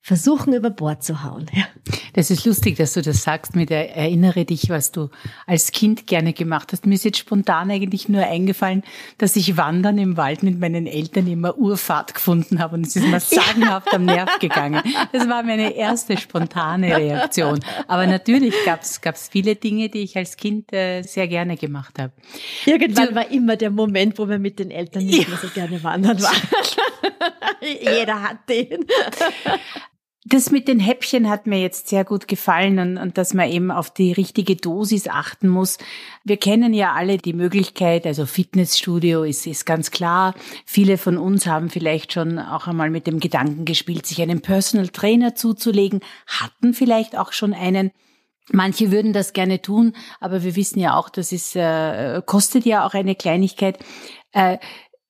versuchen 0.06 0.54
über 0.54 0.70
Bord 0.70 1.04
zu 1.04 1.24
hauen. 1.24 1.48
Ja. 1.52 1.64
Das 2.14 2.30
ist 2.30 2.46
lustig, 2.46 2.78
dass 2.78 2.94
du 2.94 3.02
das 3.02 3.24
sagst 3.24 3.56
mit 3.56 3.72
der 3.72 3.96
Erinnere 3.96 4.46
dich, 4.46 4.70
was 4.70 4.92
du 4.92 5.10
als 5.48 5.72
Kind 5.72 6.06
gerne 6.06 6.32
gemacht 6.32 6.72
hast. 6.72 6.86
Mir 6.86 6.94
ist 6.94 7.06
jetzt 7.06 7.18
spontan 7.18 7.72
eigentlich 7.72 8.08
nur 8.08 8.22
eingefallen, 8.22 8.84
dass 9.18 9.36
ich 9.36 9.58
Wandern 9.58 9.98
im 9.98 10.16
Wald 10.16 10.44
mit 10.44 10.60
meinen 10.60 10.86
Eltern 10.86 11.26
immer 11.26 11.58
Urfahrt 11.58 12.14
gefunden 12.14 12.60
habe 12.60 12.76
und 12.76 12.86
es 12.86 12.96
ist 12.96 13.08
mir 13.08 13.20
sagenhaft 13.20 13.92
am 13.96 14.06
Nerv 14.06 14.38
gegangen. 14.38 14.84
Das 15.12 15.28
war 15.28 15.42
meine 15.42 15.76
erste 15.76 16.18
spontane 16.18 16.96
Reaktion. 16.96 17.62
Aber 17.88 18.06
natürlich 18.06 18.54
gab 18.64 18.82
es 18.82 19.28
viele 19.28 19.56
Dinge, 19.56 19.90
die 19.90 20.04
ich 20.04 20.16
als 20.16 20.38
Kind 20.38 20.72
äh, 20.72 21.02
sehr 21.02 21.28
gerne 21.28 21.58
gemacht 21.58 21.98
habe. 21.98 22.14
Irgendwann 22.68 23.10
du, 23.10 23.16
war 23.16 23.32
immer 23.32 23.56
der 23.56 23.72
Moment, 23.72 24.20
wo 24.20 24.28
man 24.28 24.40
mit 24.40 24.60
den 24.60 24.70
Eltern 24.70 25.04
nicht 25.04 25.28
mehr 25.28 25.40
so 25.40 25.48
gerne 25.48 25.84
wandern 25.84 26.22
war. 26.22 26.32
Jeder 27.62 28.22
hat 28.22 28.48
den. 28.48 28.86
Das 30.28 30.50
mit 30.50 30.68
den 30.68 30.80
Häppchen 30.80 31.30
hat 31.30 31.46
mir 31.46 31.62
jetzt 31.62 31.88
sehr 31.88 32.04
gut 32.04 32.28
gefallen 32.28 32.80
und, 32.80 32.98
und 32.98 33.16
dass 33.16 33.36
man 33.36 33.48
eben 33.48 33.70
auf 33.70 33.92
die 33.92 34.12
richtige 34.12 34.56
Dosis 34.56 35.08
achten 35.08 35.48
muss. 35.48 35.78
Wir 36.24 36.38
kennen 36.38 36.74
ja 36.74 36.94
alle 36.94 37.20
die 37.20 37.34
Möglichkeit, 37.34 38.08
also 38.08 38.26
Fitnessstudio 38.26 39.24
ist, 39.24 39.46
ist 39.46 39.68
ganz 39.68 39.92
klar. 39.92 40.34
Viele 40.66 40.98
von 40.98 41.20
uns 41.20 41.46
haben 41.46 41.70
vielleicht 41.70 42.12
schon 42.12 42.40
auch 42.40 42.66
einmal 42.66 42.90
mit 42.90 43.06
dem 43.06 43.20
Gedanken 43.20 43.66
gespielt, 43.66 44.08
sich 44.08 44.20
einen 44.20 44.42
Personal 44.42 44.88
Trainer 44.88 45.36
zuzulegen, 45.36 46.00
hatten 46.26 46.74
vielleicht 46.74 47.16
auch 47.16 47.32
schon 47.32 47.54
einen. 47.54 47.92
Manche 48.52 48.92
würden 48.92 49.14
das 49.14 49.34
gerne 49.34 49.62
tun, 49.62 49.94
aber 50.20 50.44
wir 50.44 50.56
wissen 50.56 50.80
ja 50.80 50.98
auch, 50.98 51.10
das 51.10 51.32
ist, 51.32 51.56
äh, 51.56 52.20
kostet 52.26 52.66
ja 52.66 52.88
auch 52.88 52.96
eine 52.96 53.14
Kleinigkeit. 53.14 53.78
Äh, 54.32 54.58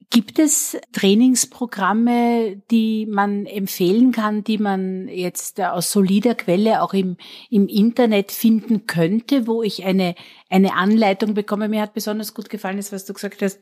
Gibt 0.10 0.40
es 0.40 0.78
Trainingsprogramme, 0.92 2.62
die 2.70 3.06
man 3.06 3.46
empfehlen 3.46 4.12
kann, 4.12 4.44
die 4.44 4.58
man 4.58 5.08
jetzt 5.08 5.60
aus 5.62 5.92
solider 5.92 6.36
Quelle 6.36 6.82
auch 6.82 6.94
im, 6.94 7.18
im 7.50 7.68
Internet 7.68 8.32
finden 8.32 8.88
könnte, 8.88 9.48
wo 9.48 9.64
ich 9.64 9.84
eine, 9.84 10.16
eine 10.50 10.76
Anleitung 10.76 11.34
bekomme? 11.34 11.70
Mir 11.70 11.82
hat 11.82 11.94
besonders 11.94 12.34
gut 12.34 12.50
gefallen, 12.50 12.78
das, 12.78 12.92
was 12.92 13.06
du 13.06 13.14
gesagt 13.14 13.42
hast, 13.42 13.60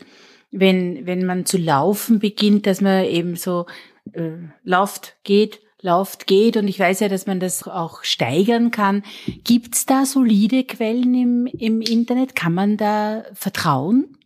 wenn, 0.52 1.06
wenn 1.06 1.26
man 1.26 1.46
zu 1.46 1.58
laufen 1.58 2.20
beginnt, 2.20 2.68
dass 2.68 2.82
man 2.82 3.06
eben 3.06 3.36
so 3.36 3.66
äh, 4.14 4.32
lauft, 4.64 5.16
geht, 5.24 5.62
lauft, 5.82 6.28
geht. 6.28 6.58
Und 6.58 6.68
ich 6.68 6.80
weiß 6.80 7.00
ja, 7.02 7.10
dass 7.10 7.26
man 7.26 7.40
das 7.40 7.68
auch 7.68 8.04
steigern 8.04 8.72
kann. 8.72 9.04
Gibt's 9.44 9.86
da 9.86 10.06
solide 10.06 10.64
Quellen 10.64 11.14
im, 11.14 11.46
im 11.46 11.82
Internet? 11.82 12.36
Kann 12.36 12.54
man 12.54 12.78
da 12.78 13.24
vertrauen? 13.34 14.18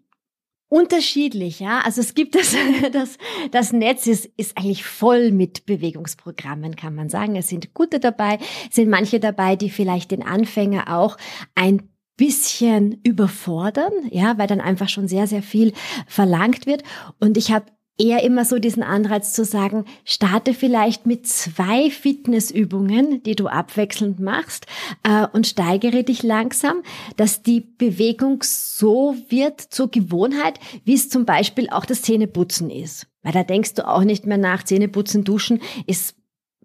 Unterschiedlich, 0.69 1.61
ja. 1.61 1.79
Also 1.85 2.01
es 2.01 2.13
gibt 2.13 2.35
das, 2.35 2.53
das, 2.91 3.17
das 3.51 3.71
Netz 3.71 4.05
ist, 4.05 4.25
ist 4.37 4.57
eigentlich 4.57 4.83
voll 4.83 5.31
mit 5.31 5.65
Bewegungsprogrammen, 5.65 6.75
kann 6.75 6.93
man 6.93 7.09
sagen. 7.09 7.35
Es 7.35 7.47
sind 7.47 7.73
gute 7.73 7.99
dabei, 7.99 8.39
sind 8.69 8.89
manche 8.89 9.19
dabei, 9.19 9.55
die 9.55 9.69
vielleicht 9.69 10.11
den 10.11 10.23
Anfänger 10.23 10.93
auch 10.97 11.17
ein 11.55 11.89
bisschen 12.17 12.99
überfordern, 13.03 13.93
ja, 14.09 14.37
weil 14.37 14.47
dann 14.47 14.59
einfach 14.59 14.89
schon 14.89 15.07
sehr, 15.07 15.27
sehr 15.27 15.43
viel 15.43 15.71
verlangt 16.07 16.65
wird. 16.65 16.83
Und 17.19 17.37
ich 17.37 17.51
habe 17.51 17.67
eher 17.97 18.23
immer 18.23 18.45
so 18.45 18.59
diesen 18.59 18.83
Anreiz 18.83 19.33
zu 19.33 19.43
sagen, 19.43 19.85
starte 20.05 20.53
vielleicht 20.53 21.05
mit 21.05 21.27
zwei 21.27 21.89
Fitnessübungen, 21.89 23.23
die 23.23 23.35
du 23.35 23.47
abwechselnd 23.47 24.19
machst 24.19 24.67
äh, 25.03 25.25
und 25.33 25.47
steigere 25.47 26.03
dich 26.03 26.23
langsam, 26.23 26.83
dass 27.15 27.41
die 27.41 27.61
Bewegung 27.61 28.43
so 28.43 29.15
wird 29.29 29.61
zur 29.61 29.89
Gewohnheit, 29.89 30.59
wie 30.85 30.93
es 30.93 31.09
zum 31.09 31.25
Beispiel 31.25 31.69
auch 31.69 31.85
das 31.85 32.03
Zähneputzen 32.03 32.69
ist. 32.69 33.07
Weil 33.23 33.33
da 33.33 33.43
denkst 33.43 33.73
du 33.73 33.87
auch 33.87 34.03
nicht 34.03 34.25
mehr 34.25 34.37
nach, 34.37 34.63
Zähneputzen, 34.63 35.23
Duschen 35.23 35.61
ist 35.87 36.15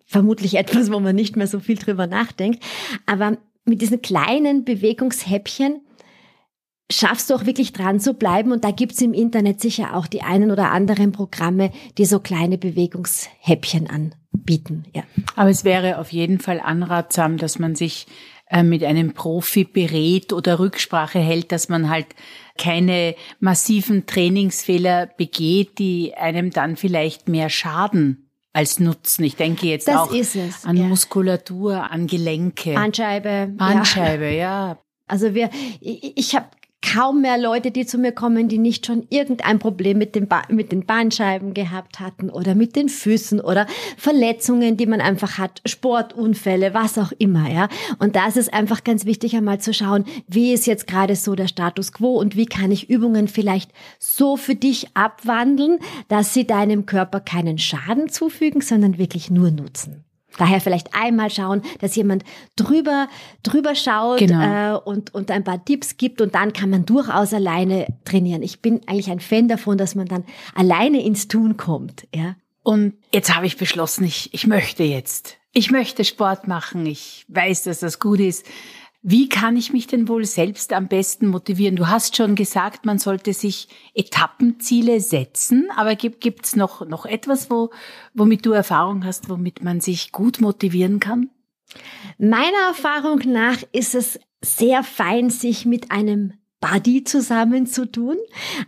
vermutlich 0.05 0.55
etwas, 0.55 0.93
wo 0.93 1.01
man 1.01 1.17
nicht 1.17 1.37
mehr 1.37 1.47
so 1.47 1.61
viel 1.61 1.77
drüber 1.77 2.07
nachdenkt. 2.07 2.63
Aber 3.07 3.39
mit 3.65 3.81
diesen 3.81 4.03
kleinen 4.03 4.65
Bewegungshäppchen 4.65 5.81
schaffst 6.93 7.31
du 7.31 7.35
auch 7.35 7.47
wirklich 7.47 7.73
dran 7.73 8.01
zu 8.01 8.15
bleiben. 8.15 8.53
Und 8.53 8.65
da 8.65 8.71
gibt's 8.71 9.01
im 9.01 9.15
Internet 9.15 9.61
sicher 9.61 9.97
auch 9.97 10.07
die 10.07 10.23
einen 10.23 10.51
oder 10.51 10.71
anderen 10.71 11.13
Programme, 11.13 11.71
die 11.99 12.05
so 12.05 12.21
kleine 12.21 12.59
Bewegungshäppchen 12.59 13.89
anbieten. 13.89 14.85
Ja. 14.95 15.03
Aber 15.37 15.51
es 15.51 15.65
wäre 15.65 15.99
auf 15.99 16.13
jeden 16.13 16.39
Fall 16.39 16.61
anratsam, 16.61 17.37
dass 17.37 17.59
man 17.59 17.75
sich 17.75 18.07
äh, 18.49 18.63
mit 18.63 18.85
einem 18.85 19.15
Profi 19.15 19.65
berät 19.65 20.33
oder 20.33 20.59
Rücksprache 20.59 21.19
hält, 21.19 21.53
dass 21.53 21.69
man 21.69 21.89
halt 21.89 22.07
keine 22.59 23.15
massiven 23.41 24.07
Trainingsfehler 24.07 25.07
begeht, 25.07 25.79
die 25.79 26.15
einem 26.15 26.51
dann 26.51 26.77
vielleicht 26.77 27.29
mehr 27.29 27.49
schaden 27.49 28.29
als 28.53 28.79
Nutzen. 28.79 29.25
Ich 29.25 29.37
denke 29.37 29.67
jetzt 29.67 29.89
das 29.89 29.97
auch 29.97 30.13
an 30.65 30.77
ja. 30.77 30.85
Muskulatur, 30.85 31.91
an 31.91 32.07
Gelenke. 32.07 32.75
Bandscheibe. 32.75 33.51
Bandscheibe, 33.57 34.27
ja. 34.27 34.73
ja. 34.73 34.79
Also 35.07 35.35
wir, 35.35 35.49
ich, 35.81 36.17
ich 36.17 36.37
habe 36.37 36.47
kaum 36.83 37.23
mehr 37.23 37.39
Leute, 37.39 37.71
die 37.71 37.87
zu 37.87 37.97
mir 37.97 38.13
kommen, 38.13 38.49
die 38.49 38.59
nicht 38.59 38.87
schon 38.87 39.07
irgendein 39.09 39.59
Problem 39.59 39.99
mit, 39.99 40.29
ba 40.29 40.43
mit 40.49 40.73
den 40.73 40.85
Bandscheiben 40.85 41.55
gehabt 41.55 42.01
hatten 42.01 42.29
oder 42.29 42.55
mit 42.55 42.77
den 42.77 42.89
Füßen 42.89 43.41
oder 43.41 43.67
Verletzungen, 43.97 44.77
die 44.77 44.87
man 44.87 45.01
einfach 45.01 45.39
hat, 45.39 45.63
Sportunfälle, 45.65 46.75
was 46.75 46.99
auch 46.99 47.13
immer, 47.19 47.51
ja. 47.51 47.69
Und 47.99 48.17
da 48.17 48.27
ist 48.27 48.37
es 48.37 48.53
einfach 48.53 48.85
ganz 48.85 49.05
wichtig, 49.07 49.35
einmal 49.37 49.61
zu 49.61 49.73
schauen, 49.73 50.05
wie 50.29 50.53
ist 50.53 50.67
jetzt 50.67 50.87
gerade 50.87 51.17
so 51.17 51.35
der 51.35 51.49
Status 51.49 51.93
quo 51.93 52.19
und 52.19 52.37
wie 52.37 52.47
kann 52.47 52.71
ich 52.71 52.91
Übungen 52.91 53.29
vielleicht 53.29 53.71
so 53.99 54.37
für 54.37 54.55
dich 54.55 54.89
abwandeln, 54.95 55.79
dass 56.09 56.35
sie 56.35 56.47
deinem 56.47 56.87
Körper 56.87 57.21
keinen 57.21 57.59
Schaden 57.59 58.09
zufügen, 58.09 58.61
sondern 58.61 58.99
wirklich 58.99 59.31
nur 59.31 59.51
nutzen. 59.51 60.05
Daher 60.39 60.61
vielleicht 60.61 60.95
einmal 60.95 61.31
schauen, 61.31 61.63
dass 61.81 61.97
jemand 61.97 62.25
drüber, 62.57 63.09
drüber 63.43 63.75
schaut 63.75 64.19
genau. 64.19 64.77
äh, 64.77 64.79
und, 64.79 65.15
und 65.15 65.31
ein 65.31 65.45
paar 65.45 65.65
Tipps 65.65 65.97
gibt 65.97 66.21
und 66.21 66.35
dann 66.35 66.53
kann 66.53 66.71
man 66.71 66.85
durchaus 66.87 67.35
alleine 67.35 67.87
trainieren. 68.05 68.43
Ich 68.43 68.61
bin 68.61 68.81
eigentlich 68.87 69.11
ein 69.11 69.21
Fan 69.21 69.49
davon, 69.49 69.79
dass 69.79 69.95
man 69.95 70.07
dann 70.07 70.25
alleine 70.55 71.03
ins 71.03 71.29
Tun 71.29 71.57
kommt. 71.57 72.07
Ja. 72.15 72.37
Und 72.63 72.95
jetzt 73.13 73.35
habe 73.35 73.47
ich 73.47 73.57
beschlossen, 73.57 74.05
ich, 74.05 74.33
ich 74.33 74.47
möchte 74.47 74.85
jetzt. 74.85 75.37
Ich 75.53 75.71
möchte 75.71 76.05
Sport 76.05 76.49
machen. 76.49 76.87
Ich 76.87 77.27
weiß, 77.29 77.65
dass 77.65 77.81
das 77.81 77.99
gut 77.99 78.21
ist. 78.21 78.47
Wie 79.05 79.29
kann 79.29 79.57
ich 79.57 79.73
mich 79.73 79.89
denn 79.89 80.07
wohl 80.07 80.25
selbst 80.25 80.73
am 80.73 80.87
besten 80.87 81.27
motivieren? 81.27 81.75
Du 81.75 81.89
hast 81.89 82.17
schon 82.17 82.37
gesagt, 82.37 82.87
man 82.87 83.01
sollte 83.01 83.33
sich 83.33 83.67
Etappenziele 83.95 85.01
setzen, 85.01 85.69
aber 85.75 85.97
gibt 85.97 86.47
es 86.47 86.55
noch, 86.55 86.87
noch 86.87 87.05
etwas, 87.05 87.51
wo, 87.51 87.71
womit 88.15 88.47
du 88.47 88.53
Erfahrung 88.53 89.05
hast, 89.05 89.29
womit 89.29 89.65
man 89.65 89.81
sich 89.81 90.13
gut 90.13 90.41
motivieren 90.41 91.01
kann? 91.01 91.31
Meiner 92.19 92.69
Erfahrung 92.69 93.21
nach 93.27 93.59
ist 93.73 93.97
es 93.97 94.21
sehr 94.41 94.85
fein, 94.85 95.31
sich 95.31 95.67
mit 95.67 95.91
einem 95.91 96.35
Buddy 96.63 97.03
zusammenzutun. 97.03 98.17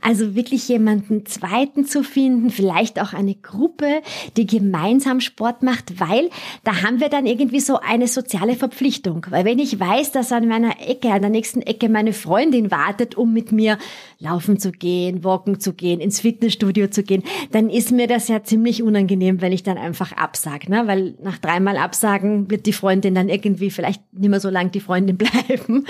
Also 0.03 0.35
wirklich 0.35 0.69
jemanden 0.69 1.25
zweiten 1.27 1.87
zu 1.87 2.03
finden, 2.03 2.51
vielleicht 2.51 3.01
auch 3.01 3.15
eine 3.15 3.37
Gruppe, 3.37 4.03
die 4.37 4.47
gemeinsam 4.47 5.21
Sport 5.21 5.63
macht, 5.63 6.01
weil 6.01 6.29
da 6.65 6.83
haben 6.83 7.01
wir 7.01 7.09
dann 7.09 7.25
irgendwie 7.25 7.61
so 7.61 7.79
eine 7.79 8.09
soziale 8.09 8.57
Verpflichtung. 8.57 9.27
Weil 9.31 9.45
wenn 9.45 9.61
ich 9.61 9.79
weiß, 9.79 10.11
dass 10.11 10.33
an 10.33 10.49
meiner 10.49 10.81
Ecke, 10.87 11.13
an 11.13 11.23
der 11.23 11.31
nächsten 11.31 11.63
Ecke 11.63 11.89
meine 11.89 12.13
Freundin 12.13 12.71
wartet, 12.73 13.15
um 13.15 13.33
mit 13.33 13.53
mir 13.53 13.79
laufen 14.19 14.59
zu 14.59 14.73
gehen, 14.73 15.23
walken 15.23 15.61
zu 15.61 15.73
gehen, 15.73 16.01
ins 16.01 16.21
Fitnessstudio 16.21 16.89
zu 16.89 17.05
gehen, 17.05 17.23
dann 17.53 17.71
ist 17.71 17.93
mir 17.93 18.09
das 18.09 18.27
ja 18.27 18.43
ziemlich 18.43 18.83
unangenehm, 18.83 19.41
wenn 19.41 19.53
ich 19.53 19.63
dann 19.63 19.79
einfach 19.79 20.13
absage, 20.13 20.69
ne? 20.69 20.83
weil 20.87 21.15
nach 21.23 21.39
dreimal 21.39 21.77
Absagen 21.77 22.51
wird 22.51 22.67
die 22.67 22.73
Freundin 22.73 23.15
dann 23.15 23.29
irgendwie 23.29 23.71
vielleicht 23.71 24.03
nicht 24.13 24.31
mehr 24.31 24.41
so 24.41 24.51
lang 24.51 24.73
die 24.73 24.81
Freundin 24.81 25.17
bleiben. 25.19 25.87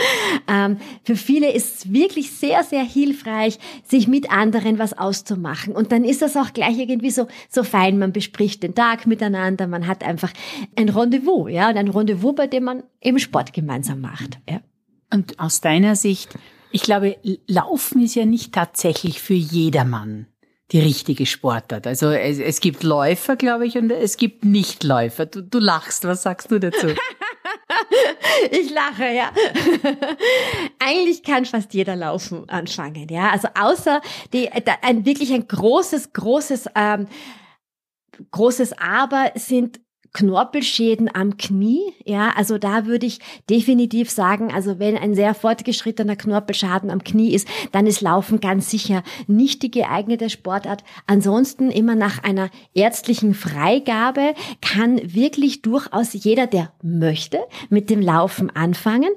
Ähm, 0.49 0.77
für 1.03 1.17
viele 1.17 1.51
ist 1.51 1.94
wirklich 1.95 2.31
sehr, 2.31 2.63
sehr 2.63 2.85
hilfreich, 2.85 3.59
sich 3.83 4.07
mit 4.07 4.31
anderen 4.31 4.79
was 4.79 4.97
auszumachen. 4.97 5.75
Und 5.75 5.93
dann 5.93 6.05
ist 6.05 6.21
das 6.21 6.37
auch 6.37 6.53
gleich 6.53 6.79
irgendwie 6.79 7.11
so, 7.11 7.27
so 7.49 7.63
fein. 7.63 7.99
Man 7.99 8.13
bespricht 8.13 8.63
den 8.63 8.75
Tag 8.75 9.07
miteinander, 9.07 9.67
man 9.67 9.87
hat 9.87 10.05
einfach 10.05 10.31
ein 10.77 10.91
Rendezvous, 10.91 11.51
ja, 11.51 11.71
und 11.71 11.79
ein 11.79 11.89
Rendezvous, 11.89 12.35
bei 12.35 12.47
dem 12.47 12.65
man 12.65 12.83
eben 13.01 13.19
Sport 13.19 13.53
gemeinsam 13.53 14.01
macht, 14.01 14.39
ja. 14.49 14.61
Und 15.11 15.39
aus 15.39 15.61
deiner 15.61 15.97
Sicht, 15.97 16.37
ich 16.73 16.83
glaube, 16.83 17.17
Laufen 17.47 18.03
ist 18.03 18.17
ja 18.17 18.27
nicht 18.27 18.53
tatsächlich 18.53 19.21
für 19.21 19.35
jedermann 19.35 20.27
die 20.73 20.81
richtige 20.81 21.27
Sportart. 21.27 21.87
Also 21.87 22.11
es, 22.11 22.39
es 22.39 22.61
gibt 22.61 22.83
Läufer, 22.83 23.37
glaube 23.37 23.67
ich, 23.67 23.77
und 23.77 23.91
es 23.91 24.17
gibt 24.17 24.45
Nichtläufer. 24.45 25.27
Du, 25.27 25.43
du 25.43 25.59
lachst, 25.59 26.05
was 26.05 26.23
sagst 26.23 26.51
du 26.51 26.59
dazu? 26.59 26.89
ich 28.51 28.71
lache, 28.71 29.07
ja. 29.09 29.33
Eigentlich 30.79 31.23
kann 31.23 31.45
fast 31.45 31.75
jeder 31.75 31.97
laufen 31.97 32.49
anfangen, 32.49 33.09
ja. 33.09 33.31
Also 33.31 33.49
außer 33.55 34.01
die, 34.33 34.51
ein 34.83 35.05
wirklich 35.05 35.33
ein 35.33 35.47
großes, 35.47 36.13
großes, 36.13 36.69
ähm, 36.75 37.07
großes 38.31 38.79
Aber 38.79 39.33
sind 39.35 39.81
Knorpelschäden 40.15 41.15
am 41.15 41.37
Knie, 41.37 41.93
ja, 42.05 42.31
also 42.37 42.57
da 42.57 42.87
würde 42.87 43.05
ich 43.05 43.19
definitiv 43.51 44.11
sagen, 44.11 44.53
also 44.53 44.79
wenn 44.79 44.97
ein 44.97 45.15
sehr 45.15 45.35
fortgeschrittener 45.35 46.17
Knorpelschaden 46.17 46.91
am 46.91 47.03
Knie 47.03 47.35
ist, 47.35 47.49
dann 47.73 47.87
ist 47.87 48.01
Laufen 48.01 48.41
ganz 48.41 48.71
sicher 48.71 49.03
nicht 49.27 49.63
die 49.63 49.73
geeignete 49.73 50.31
Sportart. 50.31 50.85
Ansonsten 51.07 51.71
immer 51.71 51.97
nach 51.97 52.23
einer 52.23 52.49
ärztlichen 52.75 53.35
Freigabe 53.35 54.35
kann 54.63 55.01
wirklich 55.03 55.63
durchaus 55.63 56.13
jeder, 56.13 56.47
der 56.47 56.73
möchte, 56.81 57.41
mit 57.69 57.91
dem 57.91 58.01
Laufen 58.01 58.55
anfangen 58.55 59.11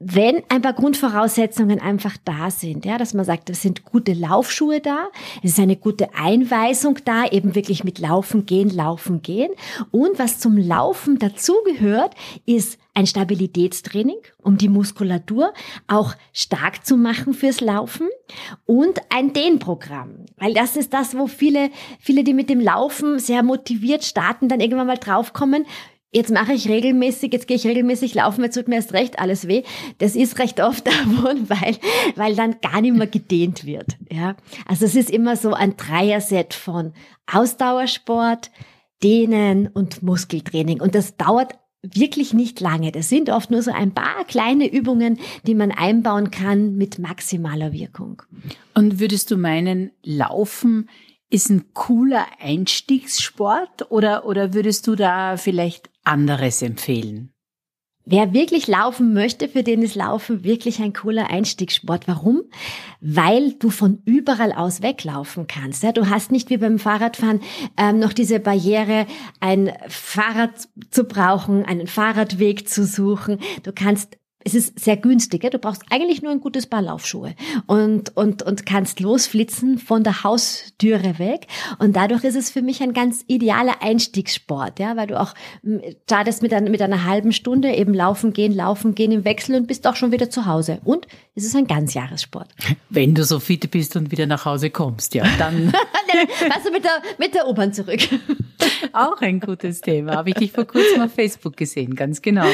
wenn 0.00 0.42
ein 0.48 0.60
paar 0.60 0.72
Grundvoraussetzungen 0.72 1.80
einfach 1.80 2.16
da 2.24 2.50
sind, 2.50 2.84
ja, 2.84 2.98
dass 2.98 3.14
man 3.14 3.24
sagt, 3.24 3.48
es 3.48 3.62
sind 3.62 3.84
gute 3.84 4.12
Laufschuhe 4.12 4.80
da, 4.80 5.08
es 5.42 5.52
ist 5.52 5.60
eine 5.60 5.76
gute 5.76 6.14
Einweisung 6.14 6.98
da, 7.04 7.26
eben 7.26 7.54
wirklich 7.54 7.84
mit 7.84 8.00
Laufen 8.00 8.44
gehen, 8.44 8.70
Laufen 8.70 9.22
gehen. 9.22 9.52
Und 9.92 10.18
was 10.18 10.40
zum 10.40 10.56
Laufen 10.58 11.18
dazugehört, 11.18 12.14
ist 12.44 12.78
ein 12.94 13.06
Stabilitätstraining, 13.06 14.18
um 14.42 14.56
die 14.56 14.68
Muskulatur 14.68 15.52
auch 15.88 16.14
stark 16.32 16.84
zu 16.86 16.96
machen 16.96 17.34
fürs 17.34 17.60
Laufen 17.60 18.08
und 18.66 19.00
ein 19.10 19.32
Dehnprogramm, 19.32 20.26
weil 20.36 20.54
das 20.54 20.76
ist 20.76 20.92
das, 20.92 21.16
wo 21.16 21.26
viele, 21.26 21.70
viele, 21.98 22.22
die 22.22 22.34
mit 22.34 22.50
dem 22.50 22.60
Laufen 22.60 23.18
sehr 23.18 23.42
motiviert 23.42 24.04
starten, 24.04 24.48
dann 24.48 24.60
irgendwann 24.60 24.86
mal 24.86 24.98
draufkommen, 24.98 25.66
jetzt 26.14 26.30
mache 26.30 26.52
ich 26.52 26.68
regelmäßig, 26.68 27.32
jetzt 27.32 27.46
gehe 27.46 27.56
ich 27.56 27.66
regelmäßig 27.66 28.14
laufen, 28.14 28.42
jetzt 28.44 28.54
tut 28.54 28.68
mir 28.68 28.76
erst 28.76 28.92
recht 28.92 29.18
alles 29.18 29.48
weh. 29.48 29.64
Das 29.98 30.16
ist 30.16 30.38
recht 30.38 30.60
oft 30.60 30.86
davon, 30.86 31.48
weil, 31.50 31.76
weil 32.16 32.34
dann 32.34 32.56
gar 32.62 32.80
nicht 32.80 32.94
mehr 32.94 33.06
gedehnt 33.06 33.66
wird. 33.66 33.96
Ja, 34.10 34.36
also 34.66 34.86
es 34.86 34.94
ist 34.94 35.10
immer 35.10 35.36
so 35.36 35.52
ein 35.52 35.76
Dreier-Set 35.76 36.54
von 36.54 36.92
Ausdauersport, 37.30 38.50
Dehnen 39.02 39.66
und 39.66 40.02
Muskeltraining. 40.02 40.80
Und 40.80 40.94
das 40.94 41.16
dauert 41.16 41.58
wirklich 41.82 42.32
nicht 42.32 42.60
lange. 42.60 42.92
Das 42.92 43.08
sind 43.08 43.28
oft 43.28 43.50
nur 43.50 43.60
so 43.60 43.70
ein 43.70 43.92
paar 43.92 44.24
kleine 44.24 44.72
Übungen, 44.72 45.18
die 45.46 45.54
man 45.54 45.70
einbauen 45.70 46.30
kann 46.30 46.76
mit 46.76 46.98
maximaler 46.98 47.72
Wirkung. 47.72 48.22
Und 48.74 49.00
würdest 49.00 49.30
du 49.30 49.36
meinen, 49.36 49.90
Laufen 50.02 50.88
ist 51.28 51.50
ein 51.50 51.74
cooler 51.74 52.26
Einstiegssport 52.40 53.90
oder, 53.90 54.24
oder 54.24 54.54
würdest 54.54 54.86
du 54.86 54.94
da 54.94 55.36
vielleicht 55.36 55.90
anderes 56.04 56.62
empfehlen? 56.62 57.34
Wer 58.06 58.34
wirklich 58.34 58.66
laufen 58.66 59.14
möchte, 59.14 59.48
für 59.48 59.62
den 59.62 59.80
ist 59.80 59.94
Laufen 59.94 60.44
wirklich 60.44 60.82
ein 60.82 60.92
cooler 60.92 61.30
Einstiegssport. 61.30 62.06
Warum? 62.06 62.42
Weil 63.00 63.52
du 63.54 63.70
von 63.70 64.02
überall 64.04 64.52
aus 64.52 64.82
weglaufen 64.82 65.46
kannst. 65.46 65.82
Ja, 65.82 65.92
du 65.92 66.10
hast 66.10 66.30
nicht 66.30 66.50
wie 66.50 66.58
beim 66.58 66.78
Fahrradfahren 66.78 67.40
ähm, 67.78 67.98
noch 67.98 68.12
diese 68.12 68.40
Barriere, 68.40 69.06
ein 69.40 69.72
Fahrrad 69.88 70.68
zu 70.90 71.04
brauchen, 71.04 71.64
einen 71.64 71.86
Fahrradweg 71.86 72.68
zu 72.68 72.84
suchen. 72.84 73.38
Du 73.62 73.72
kannst 73.72 74.18
es 74.44 74.54
ist 74.54 74.78
sehr 74.78 74.96
günstig. 74.96 75.42
Ja? 75.42 75.50
Du 75.50 75.58
brauchst 75.58 75.82
eigentlich 75.90 76.22
nur 76.22 76.30
ein 76.30 76.40
gutes 76.40 76.66
Paar 76.66 76.82
Laufschuhe 76.82 77.34
und, 77.66 78.16
und, 78.16 78.42
und 78.42 78.66
kannst 78.66 79.00
losflitzen 79.00 79.78
von 79.78 80.04
der 80.04 80.22
Haustüre 80.22 81.18
weg. 81.18 81.46
Und 81.78 81.96
dadurch 81.96 82.24
ist 82.24 82.36
es 82.36 82.50
für 82.50 82.62
mich 82.62 82.82
ein 82.82 82.92
ganz 82.92 83.24
idealer 83.26 83.82
Einstiegssport, 83.82 84.78
ja, 84.78 84.96
weil 84.96 85.06
du 85.06 85.20
auch 85.20 85.34
hm, 85.62 85.80
startest 86.04 86.42
mit, 86.42 86.52
ein, 86.52 86.70
mit 86.70 86.82
einer 86.82 87.04
halben 87.04 87.32
Stunde 87.32 87.74
eben 87.74 87.94
laufen 87.94 88.32
gehen, 88.32 88.54
laufen 88.54 88.94
gehen 88.94 89.12
im 89.12 89.24
Wechsel 89.24 89.56
und 89.56 89.66
bist 89.66 89.86
auch 89.86 89.96
schon 89.96 90.12
wieder 90.12 90.30
zu 90.30 90.46
Hause. 90.46 90.80
Und 90.84 91.06
es 91.34 91.44
ist 91.44 91.56
ein 91.56 91.66
Ganzjahressport. 91.66 92.48
Wenn 92.90 93.14
du 93.14 93.24
so 93.24 93.40
fit 93.40 93.70
bist 93.70 93.96
und 93.96 94.10
wieder 94.10 94.26
nach 94.26 94.44
Hause 94.44 94.70
kommst, 94.70 95.14
ja, 95.14 95.24
dann. 95.38 95.72
Weißt 96.12 96.66
du, 96.66 96.70
mit 96.70 96.84
der, 96.84 97.02
mit 97.18 97.34
der 97.34 97.48
U-Bahn 97.48 97.72
zurück. 97.72 98.00
Auch 98.92 99.20
ein 99.20 99.40
gutes 99.40 99.80
Thema. 99.80 100.16
Habe 100.16 100.30
ich 100.30 100.36
dich 100.36 100.52
vor 100.52 100.64
kurzem 100.64 101.02
auf 101.02 101.12
Facebook 101.12 101.56
gesehen, 101.56 101.96
ganz 101.96 102.22
genau. 102.22 102.46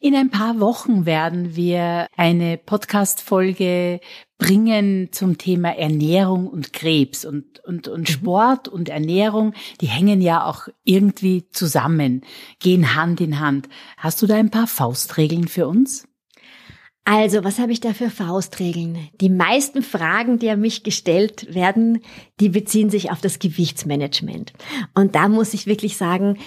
In 0.00 0.14
ein 0.14 0.30
paar 0.30 0.60
Wochen 0.60 1.06
werden 1.06 1.56
wir 1.56 2.06
eine 2.16 2.56
Podcast-Folge 2.56 3.98
bringen 4.38 5.08
zum 5.10 5.38
Thema 5.38 5.76
Ernährung 5.76 6.46
und 6.46 6.72
Krebs 6.72 7.24
und, 7.24 7.58
und, 7.64 7.88
und 7.88 8.02
mhm. 8.02 8.06
Sport 8.06 8.68
und 8.68 8.90
Ernährung, 8.90 9.54
die 9.80 9.88
hängen 9.88 10.20
ja 10.20 10.44
auch 10.44 10.68
irgendwie 10.84 11.48
zusammen, 11.50 12.22
gehen 12.60 12.94
Hand 12.94 13.20
in 13.20 13.40
Hand. 13.40 13.68
Hast 13.96 14.22
du 14.22 14.28
da 14.28 14.36
ein 14.36 14.52
paar 14.52 14.68
Faustregeln 14.68 15.48
für 15.48 15.66
uns? 15.66 16.06
Also, 17.04 17.42
was 17.42 17.58
habe 17.58 17.72
ich 17.72 17.80
da 17.80 17.92
für 17.92 18.10
Faustregeln? 18.10 19.08
Die 19.20 19.30
meisten 19.30 19.82
Fragen, 19.82 20.38
die 20.38 20.50
an 20.50 20.60
mich 20.60 20.84
gestellt 20.84 21.52
werden, 21.52 22.02
die 22.38 22.50
beziehen 22.50 22.90
sich 22.90 23.10
auf 23.10 23.20
das 23.20 23.40
Gewichtsmanagement. 23.40 24.52
Und 24.94 25.16
da 25.16 25.28
muss 25.28 25.54
ich 25.54 25.66
wirklich 25.66 25.96
sagen, 25.96 26.38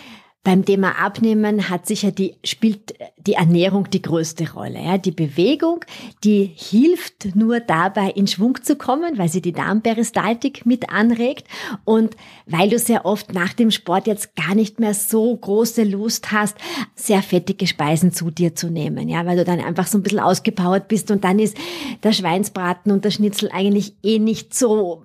beim 0.43 0.65
Thema 0.65 1.00
Abnehmen 1.00 1.69
hat 1.69 1.86
sicher 1.86 2.12
die, 2.12 2.36
spielt 2.43 2.95
die 3.17 3.33
Ernährung 3.33 3.89
die 3.91 4.01
größte 4.01 4.53
Rolle. 4.53 4.81
Ja. 4.83 4.98
Die 4.98 5.12
Bewegung, 5.12 5.86
die 6.24 6.51
hilft 6.55 7.36
nur 7.36 7.60
dabei, 7.60 8.10
in 8.10 8.25
Schwung 8.25 8.57
zu 8.63 8.75
kommen, 8.75 9.19
weil 9.19 9.29
sie 9.29 9.41
die 9.41 9.51
Darmperistaltik 9.51 10.65
mit 10.65 10.89
anregt 10.89 11.45
und 11.86 12.15
weil 12.48 12.69
du 12.69 12.79
sehr 12.79 13.05
oft 13.05 13.33
nach 13.33 13.53
dem 13.53 13.69
Sport 13.69 14.07
jetzt 14.07 14.36
gar 14.36 14.55
nicht 14.55 14.79
mehr 14.79 14.95
so 14.95 15.36
große 15.36 15.83
Lust 15.83 16.31
hast, 16.31 16.57
sehr 16.95 17.21
fettige 17.21 17.67
Speisen 17.67 18.12
zu 18.12 18.31
dir 18.31 18.55
zu 18.55 18.71
nehmen. 18.71 19.10
Ja, 19.10 19.27
weil 19.27 19.38
du 19.38 19.43
dann 19.43 19.60
einfach 19.60 19.86
so 19.86 20.00
ein 20.00 20.03
bisschen 20.03 20.19
ausgepowert 20.19 20.88
bist 20.88 21.12
und 21.12 21.24
dann 21.24 21.38
ist 21.38 21.55
der 22.01 22.13
Schweinsbraten 22.13 22.91
und 22.91 23.05
der 23.05 23.12
Schnitzel 23.12 23.51
eigentlich 23.51 23.93
eh 24.01 24.17
nicht 24.17 24.55
so 24.55 25.03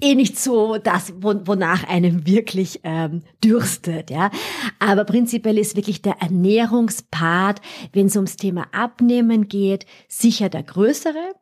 eh 0.00 0.14
nicht 0.14 0.38
so 0.38 0.78
das, 0.78 1.12
wonach 1.20 1.84
einem 1.88 2.26
wirklich 2.26 2.80
ähm, 2.84 3.22
dürstet. 3.42 4.10
Ja, 4.10 4.30
aber 4.78 5.04
prinzipiell 5.04 5.58
ist 5.58 5.76
wirklich 5.76 6.02
der 6.02 6.20
Ernährungspart, 6.20 7.60
wenn 7.92 8.06
es 8.06 8.16
ums 8.16 8.36
Thema 8.36 8.66
Abnehmen 8.72 9.48
geht, 9.48 9.86
sicher 10.08 10.48
der 10.48 10.62
größere. 10.62 11.34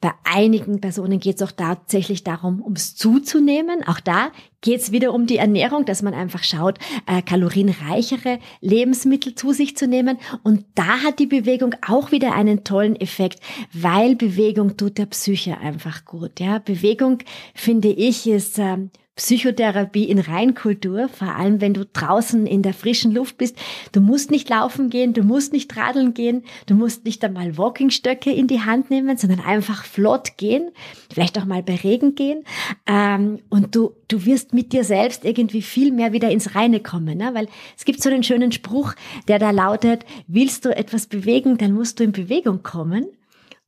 Bei 0.00 0.12
einigen 0.24 0.80
Personen 0.80 1.20
geht 1.20 1.36
es 1.36 1.42
auch 1.42 1.52
tatsächlich 1.52 2.24
darum, 2.24 2.62
ums 2.62 2.96
zuzunehmen. 2.96 3.86
Auch 3.86 4.00
da 4.00 4.32
geht 4.62 4.80
es 4.80 4.92
wieder 4.92 5.12
um 5.12 5.26
die 5.26 5.36
Ernährung, 5.36 5.84
dass 5.84 6.00
man 6.00 6.14
einfach 6.14 6.42
schaut, 6.42 6.78
äh, 7.06 7.20
kalorienreichere 7.20 8.38
Lebensmittel 8.62 9.34
zu 9.34 9.52
sich 9.52 9.76
zu 9.76 9.86
nehmen. 9.86 10.18
Und 10.42 10.64
da 10.74 11.02
hat 11.02 11.18
die 11.18 11.26
Bewegung 11.26 11.74
auch 11.86 12.12
wieder 12.12 12.34
einen 12.34 12.64
tollen 12.64 12.96
Effekt, 12.96 13.40
weil 13.74 14.16
Bewegung 14.16 14.78
tut 14.78 14.96
der 14.96 15.06
Psyche 15.06 15.58
einfach 15.58 16.06
gut. 16.06 16.40
Ja, 16.40 16.60
Bewegung 16.60 17.18
finde 17.54 17.88
ich 17.88 18.26
ist 18.26 18.58
ähm, 18.58 18.90
Psychotherapie 19.16 20.04
in 20.04 20.18
Reinkultur, 20.18 21.08
vor 21.08 21.34
allem 21.34 21.60
wenn 21.60 21.74
du 21.74 21.84
draußen 21.84 22.46
in 22.46 22.62
der 22.62 22.72
frischen 22.72 23.12
Luft 23.12 23.36
bist. 23.36 23.56
Du 23.92 24.00
musst 24.00 24.30
nicht 24.30 24.48
laufen 24.48 24.88
gehen, 24.88 25.12
du 25.12 25.22
musst 25.22 25.52
nicht 25.52 25.76
radeln 25.76 26.14
gehen, 26.14 26.44
du 26.66 26.74
musst 26.74 27.04
nicht 27.04 27.22
einmal 27.22 27.58
Walkingstöcke 27.58 28.32
in 28.32 28.46
die 28.46 28.62
Hand 28.62 28.90
nehmen, 28.90 29.18
sondern 29.18 29.40
einfach 29.40 29.84
flott 29.84 30.38
gehen, 30.38 30.70
vielleicht 31.12 31.38
auch 31.38 31.44
mal 31.44 31.62
bei 31.62 31.76
Regen 31.76 32.14
gehen. 32.14 32.44
Ähm, 32.86 33.40
und 33.50 33.74
du, 33.74 33.92
du 34.08 34.24
wirst 34.24 34.54
mit 34.54 34.72
dir 34.72 34.84
selbst 34.84 35.24
irgendwie 35.24 35.62
viel 35.62 35.92
mehr 35.92 36.12
wieder 36.12 36.30
ins 36.30 36.54
Reine 36.54 36.80
kommen, 36.80 37.18
ne? 37.18 37.30
weil 37.34 37.48
es 37.76 37.84
gibt 37.84 38.02
so 38.02 38.08
einen 38.08 38.22
schönen 38.22 38.52
Spruch, 38.52 38.94
der 39.28 39.38
da 39.38 39.50
lautet, 39.50 40.06
willst 40.28 40.64
du 40.64 40.74
etwas 40.74 41.06
bewegen, 41.06 41.58
dann 41.58 41.72
musst 41.72 42.00
du 42.00 42.04
in 42.04 42.12
Bewegung 42.12 42.62
kommen. 42.62 43.06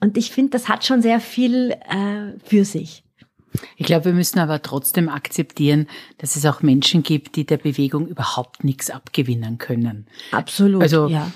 Und 0.00 0.16
ich 0.16 0.32
finde, 0.32 0.50
das 0.50 0.68
hat 0.68 0.84
schon 0.84 1.02
sehr 1.02 1.20
viel 1.20 1.72
äh, 1.72 2.38
für 2.42 2.64
sich. 2.64 3.04
Ich 3.76 3.87
glaube, 3.87 4.06
wir 4.06 4.12
müssen 4.12 4.38
aber 4.38 4.62
trotzdem 4.62 5.09
akzeptieren, 5.09 5.87
dass 6.18 6.37
es 6.37 6.47
auch 6.47 6.62
Menschen 6.62 7.02
gibt, 7.02 7.37
die 7.37 7.47
der 7.47 7.59
Bewegung 7.59 8.06
überhaupt 8.09 8.64
nichts 8.64 8.90
abgewinnen 8.90 9.59
können. 9.59 10.06
Absolut. 10.30 10.82
Also 10.82 11.09
ja. 11.09 11.30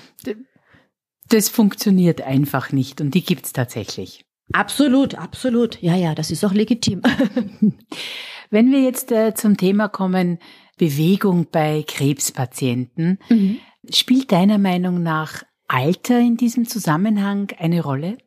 das 1.29 1.49
funktioniert 1.49 2.21
einfach 2.21 2.71
nicht 2.71 3.01
und 3.01 3.13
die 3.13 3.23
gibt's 3.23 3.53
tatsächlich. 3.53 4.25
Absolut, 4.53 5.15
absolut. 5.15 5.81
Ja, 5.81 5.95
ja, 5.95 6.15
das 6.15 6.31
ist 6.31 6.45
auch 6.45 6.53
legitim. 6.53 7.01
Wenn 8.49 8.71
wir 8.71 8.81
jetzt 8.81 9.11
äh, 9.11 9.33
zum 9.33 9.57
Thema 9.57 9.89
kommen, 9.89 10.39
Bewegung 10.77 11.47
bei 11.51 11.83
Krebspatienten, 11.85 13.19
mhm. 13.29 13.57
spielt 13.89 14.31
deiner 14.31 14.57
Meinung 14.57 15.03
nach 15.03 15.43
Alter 15.67 16.19
in 16.19 16.37
diesem 16.37 16.67
Zusammenhang 16.67 17.51
eine 17.57 17.81
Rolle? 17.81 18.17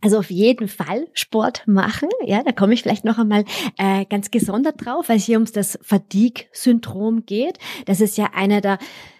Also 0.00 0.18
auf 0.18 0.30
jeden 0.30 0.68
Fall 0.68 1.08
Sport 1.12 1.64
machen. 1.66 2.08
Ja, 2.24 2.42
da 2.42 2.52
komme 2.52 2.74
ich 2.74 2.82
vielleicht 2.82 3.04
noch 3.04 3.18
einmal 3.18 3.44
äh, 3.78 4.04
ganz 4.06 4.30
gesondert 4.30 4.84
drauf, 4.84 5.08
weil 5.08 5.16
es 5.16 5.24
hier 5.24 5.36
ums 5.36 5.52
das 5.52 5.78
Fatigue-Syndrom 5.82 7.26
geht. 7.26 7.58
Das 7.86 8.00
ist 8.00 8.16
ja 8.16 8.30
einer 8.34 8.60
der 8.60 8.78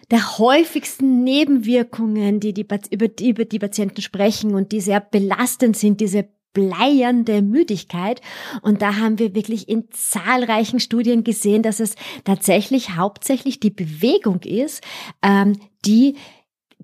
der 0.09 0.37
häufigsten 0.37 1.23
Nebenwirkungen, 1.23 2.41
die, 2.41 2.53
die 2.53 2.67
über, 2.89 3.07
die 3.07 3.29
über 3.29 3.45
die 3.45 3.59
Patienten 3.59 4.01
sprechen 4.01 4.53
und 4.53 4.73
die 4.73 4.81
sehr 4.81 4.99
belastend 4.99 5.77
sind, 5.77 6.01
diese 6.01 6.27
bleiernde 6.53 7.41
Müdigkeit. 7.41 8.21
Und 8.61 8.81
da 8.81 8.97
haben 8.97 9.19
wir 9.19 9.35
wirklich 9.35 9.69
in 9.69 9.85
zahlreichen 9.91 10.81
Studien 10.81 11.23
gesehen, 11.23 11.63
dass 11.63 11.79
es 11.79 11.95
tatsächlich 12.25 12.95
hauptsächlich 12.97 13.59
die 13.59 13.69
Bewegung 13.69 14.41
ist, 14.41 14.83
ähm, 15.21 15.57
die 15.85 16.15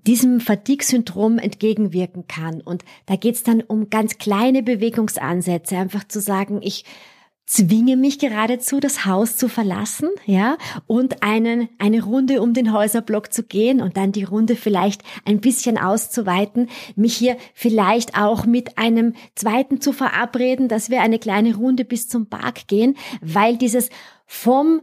diesem 0.08 0.40
Fatigue-Syndrom 0.40 1.38
entgegenwirken 1.38 2.26
kann. 2.26 2.62
Und 2.62 2.82
da 3.04 3.16
geht 3.16 3.34
es 3.34 3.42
dann 3.42 3.60
um 3.60 3.90
ganz 3.90 4.16
kleine 4.16 4.62
Bewegungsansätze, 4.62 5.76
einfach 5.76 6.08
zu 6.08 6.22
sagen, 6.22 6.60
ich 6.62 6.86
zwinge 7.44 7.96
mich 7.96 8.18
geradezu, 8.18 8.80
das 8.80 9.04
Haus 9.04 9.36
zu 9.36 9.48
verlassen, 9.48 10.08
ja, 10.24 10.56
und 10.86 11.22
einen, 11.22 11.68
eine 11.78 12.02
Runde 12.02 12.40
um 12.40 12.54
den 12.54 12.72
Häuserblock 12.72 13.32
zu 13.34 13.42
gehen 13.42 13.82
und 13.82 13.98
dann 13.98 14.12
die 14.12 14.24
Runde 14.24 14.56
vielleicht 14.56 15.02
ein 15.26 15.40
bisschen 15.40 15.76
auszuweiten, 15.76 16.70
mich 16.96 17.14
hier 17.14 17.36
vielleicht 17.52 18.18
auch 18.18 18.46
mit 18.46 18.78
einem 18.78 19.12
zweiten 19.34 19.82
zu 19.82 19.92
verabreden, 19.92 20.68
dass 20.68 20.88
wir 20.88 21.02
eine 21.02 21.18
kleine 21.18 21.54
Runde 21.54 21.84
bis 21.84 22.08
zum 22.08 22.26
Park 22.30 22.66
gehen, 22.66 22.96
weil 23.20 23.58
dieses 23.58 23.90
vom 24.26 24.80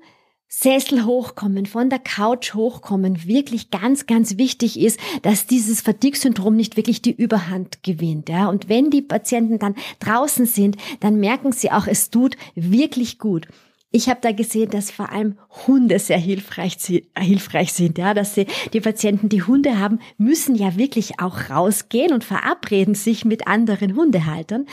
Sessel 0.47 1.05
hochkommen, 1.05 1.65
von 1.65 1.89
der 1.89 1.99
Couch 1.99 2.53
hochkommen, 2.53 3.27
wirklich 3.27 3.71
ganz, 3.71 4.05
ganz 4.05 4.37
wichtig 4.37 4.79
ist, 4.79 4.99
dass 5.21 5.47
dieses 5.47 5.81
Fatigue-Syndrom 5.81 6.55
nicht 6.55 6.77
wirklich 6.77 7.01
die 7.01 7.15
Überhand 7.15 7.83
gewinnt. 7.83 8.29
Ja? 8.29 8.49
Und 8.49 8.69
wenn 8.69 8.89
die 8.89 9.01
Patienten 9.01 9.59
dann 9.59 9.75
draußen 9.99 10.45
sind, 10.45 10.77
dann 10.99 11.19
merken 11.19 11.51
sie 11.51 11.71
auch, 11.71 11.87
es 11.87 12.09
tut 12.09 12.37
wirklich 12.55 13.19
gut. 13.19 13.47
Ich 13.91 14.09
habe 14.09 14.19
da 14.21 14.31
gesehen, 14.33 14.69
dass 14.71 14.91
vor 14.91 15.11
allem 15.11 15.37
Hunde 15.67 15.99
sehr 15.99 16.17
hilfreich, 16.17 16.77
hilfreich 17.17 17.71
sind, 17.71 17.97
ja, 17.97 18.13
dass 18.13 18.35
sie, 18.35 18.45
die 18.73 18.81
Patienten, 18.81 19.29
die 19.29 19.43
Hunde 19.43 19.79
haben, 19.79 19.99
müssen 20.17 20.55
ja 20.55 20.75
wirklich 20.75 21.21
auch 21.21 21.49
rausgehen 21.49 22.11
und 22.11 22.23
verabreden 22.23 22.95
sich 22.95 23.23
mit 23.23 23.47
anderen 23.47 23.95
Hundehaltern. 23.95 24.65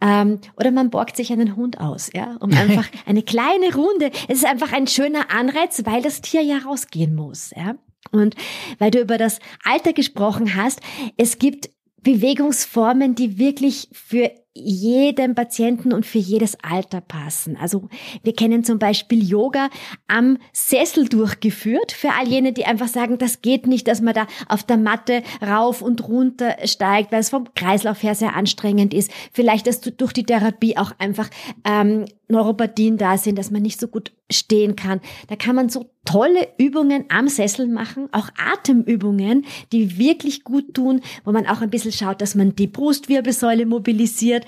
Ähm, 0.00 0.40
oder 0.56 0.70
man 0.70 0.90
borgt 0.90 1.16
sich 1.16 1.32
einen 1.32 1.56
Hund 1.56 1.80
aus, 1.80 2.10
ja, 2.14 2.36
um 2.40 2.52
einfach 2.56 2.88
eine 3.04 3.22
kleine 3.22 3.74
Runde. 3.74 4.10
Es 4.28 4.38
ist 4.38 4.46
einfach 4.46 4.72
ein 4.72 4.86
schöner 4.86 5.30
Anreiz, 5.32 5.82
weil 5.84 6.02
das 6.02 6.20
Tier 6.20 6.42
ja 6.42 6.58
rausgehen 6.58 7.14
muss, 7.14 7.50
ja. 7.56 7.74
Und 8.12 8.36
weil 8.78 8.90
du 8.90 9.00
über 9.00 9.18
das 9.18 9.40
Alter 9.64 9.92
gesprochen 9.92 10.54
hast, 10.54 10.80
es 11.16 11.38
gibt 11.38 11.70
Bewegungsformen, 12.02 13.14
die 13.14 13.38
wirklich 13.38 13.88
für 13.92 14.30
jedem 14.58 15.34
Patienten 15.34 15.92
und 15.92 16.06
für 16.06 16.18
jedes 16.18 16.56
Alter 16.62 17.00
passen. 17.00 17.56
Also 17.60 17.88
wir 18.22 18.34
kennen 18.34 18.64
zum 18.64 18.78
Beispiel 18.78 19.22
Yoga 19.22 19.68
am 20.06 20.38
Sessel 20.52 21.08
durchgeführt 21.08 21.92
für 21.92 22.10
all 22.18 22.28
jene, 22.28 22.52
die 22.52 22.64
einfach 22.64 22.88
sagen, 22.88 23.18
das 23.18 23.42
geht 23.42 23.66
nicht, 23.66 23.88
dass 23.88 24.00
man 24.00 24.14
da 24.14 24.26
auf 24.48 24.62
der 24.62 24.76
Matte 24.76 25.22
rauf 25.40 25.82
und 25.82 26.08
runter 26.08 26.56
steigt, 26.64 27.12
weil 27.12 27.20
es 27.20 27.30
vom 27.30 27.52
Kreislauf 27.54 28.02
her 28.02 28.14
sehr 28.14 28.34
anstrengend 28.34 28.94
ist. 28.94 29.10
Vielleicht, 29.32 29.66
dass 29.66 29.80
durch 29.80 30.12
die 30.12 30.24
Therapie 30.24 30.76
auch 30.76 30.92
einfach 30.98 31.30
ähm, 31.64 32.06
Neuropathien 32.28 32.98
da 32.98 33.16
sind, 33.16 33.38
dass 33.38 33.50
man 33.50 33.62
nicht 33.62 33.80
so 33.80 33.88
gut 33.88 34.12
stehen 34.30 34.76
kann. 34.76 35.00
Da 35.28 35.36
kann 35.36 35.56
man 35.56 35.70
so 35.70 35.90
tolle 36.04 36.48
Übungen 36.58 37.04
am 37.08 37.28
Sessel 37.28 37.66
machen, 37.66 38.08
auch 38.12 38.28
Atemübungen, 38.36 39.44
die 39.72 39.98
wirklich 39.98 40.44
gut 40.44 40.74
tun, 40.74 41.00
wo 41.24 41.32
man 41.32 41.46
auch 41.46 41.60
ein 41.60 41.70
bisschen 41.70 41.92
schaut, 41.92 42.20
dass 42.20 42.34
man 42.34 42.54
die 42.54 42.66
Brustwirbelsäule 42.66 43.66
mobilisiert. 43.66 44.44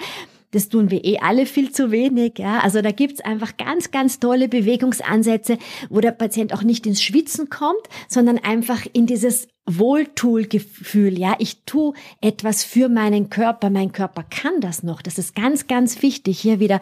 Das 0.53 0.69
tun 0.69 0.91
wir 0.91 1.05
eh 1.05 1.19
alle 1.19 1.47
viel 1.47 1.71
zu 1.71 1.91
wenig. 1.91 2.39
Ja? 2.39 2.61
Also 2.61 2.83
da 2.83 2.91
gibt's 2.91 3.21
einfach 3.21 3.57
ganz, 3.57 3.91
ganz 3.91 4.19
tolle 4.19 4.49
Bewegungsansätze, 4.49 5.59
wo 5.89 6.01
der 6.01 6.13
Patient 6.13 6.53
auch 6.53 6.63
nicht 6.63 6.87
ins 6.87 7.03
Schwitzen 7.03 7.51
kommt, 7.51 7.83
sondern 8.09 8.39
einfach 8.39 8.87
in 8.93 9.07
dieses 9.07 9.49
Wohltuhlgefühl. 9.67 11.19
Ja, 11.19 11.37
ich 11.39 11.65
tue 11.65 11.95
etwas 12.21 12.65
für 12.65 12.89
meinen 12.89 13.31
Körper. 13.31 13.71
Mein 13.71 13.93
Körper 13.93 14.25
kann 14.25 14.61
das 14.61 14.83
noch. 14.83 15.03
Das 15.03 15.19
ist 15.19 15.37
ganz, 15.37 15.69
ganz 15.69 16.03
wichtig, 16.03 16.41
hier 16.41 16.59
wieder 16.59 16.81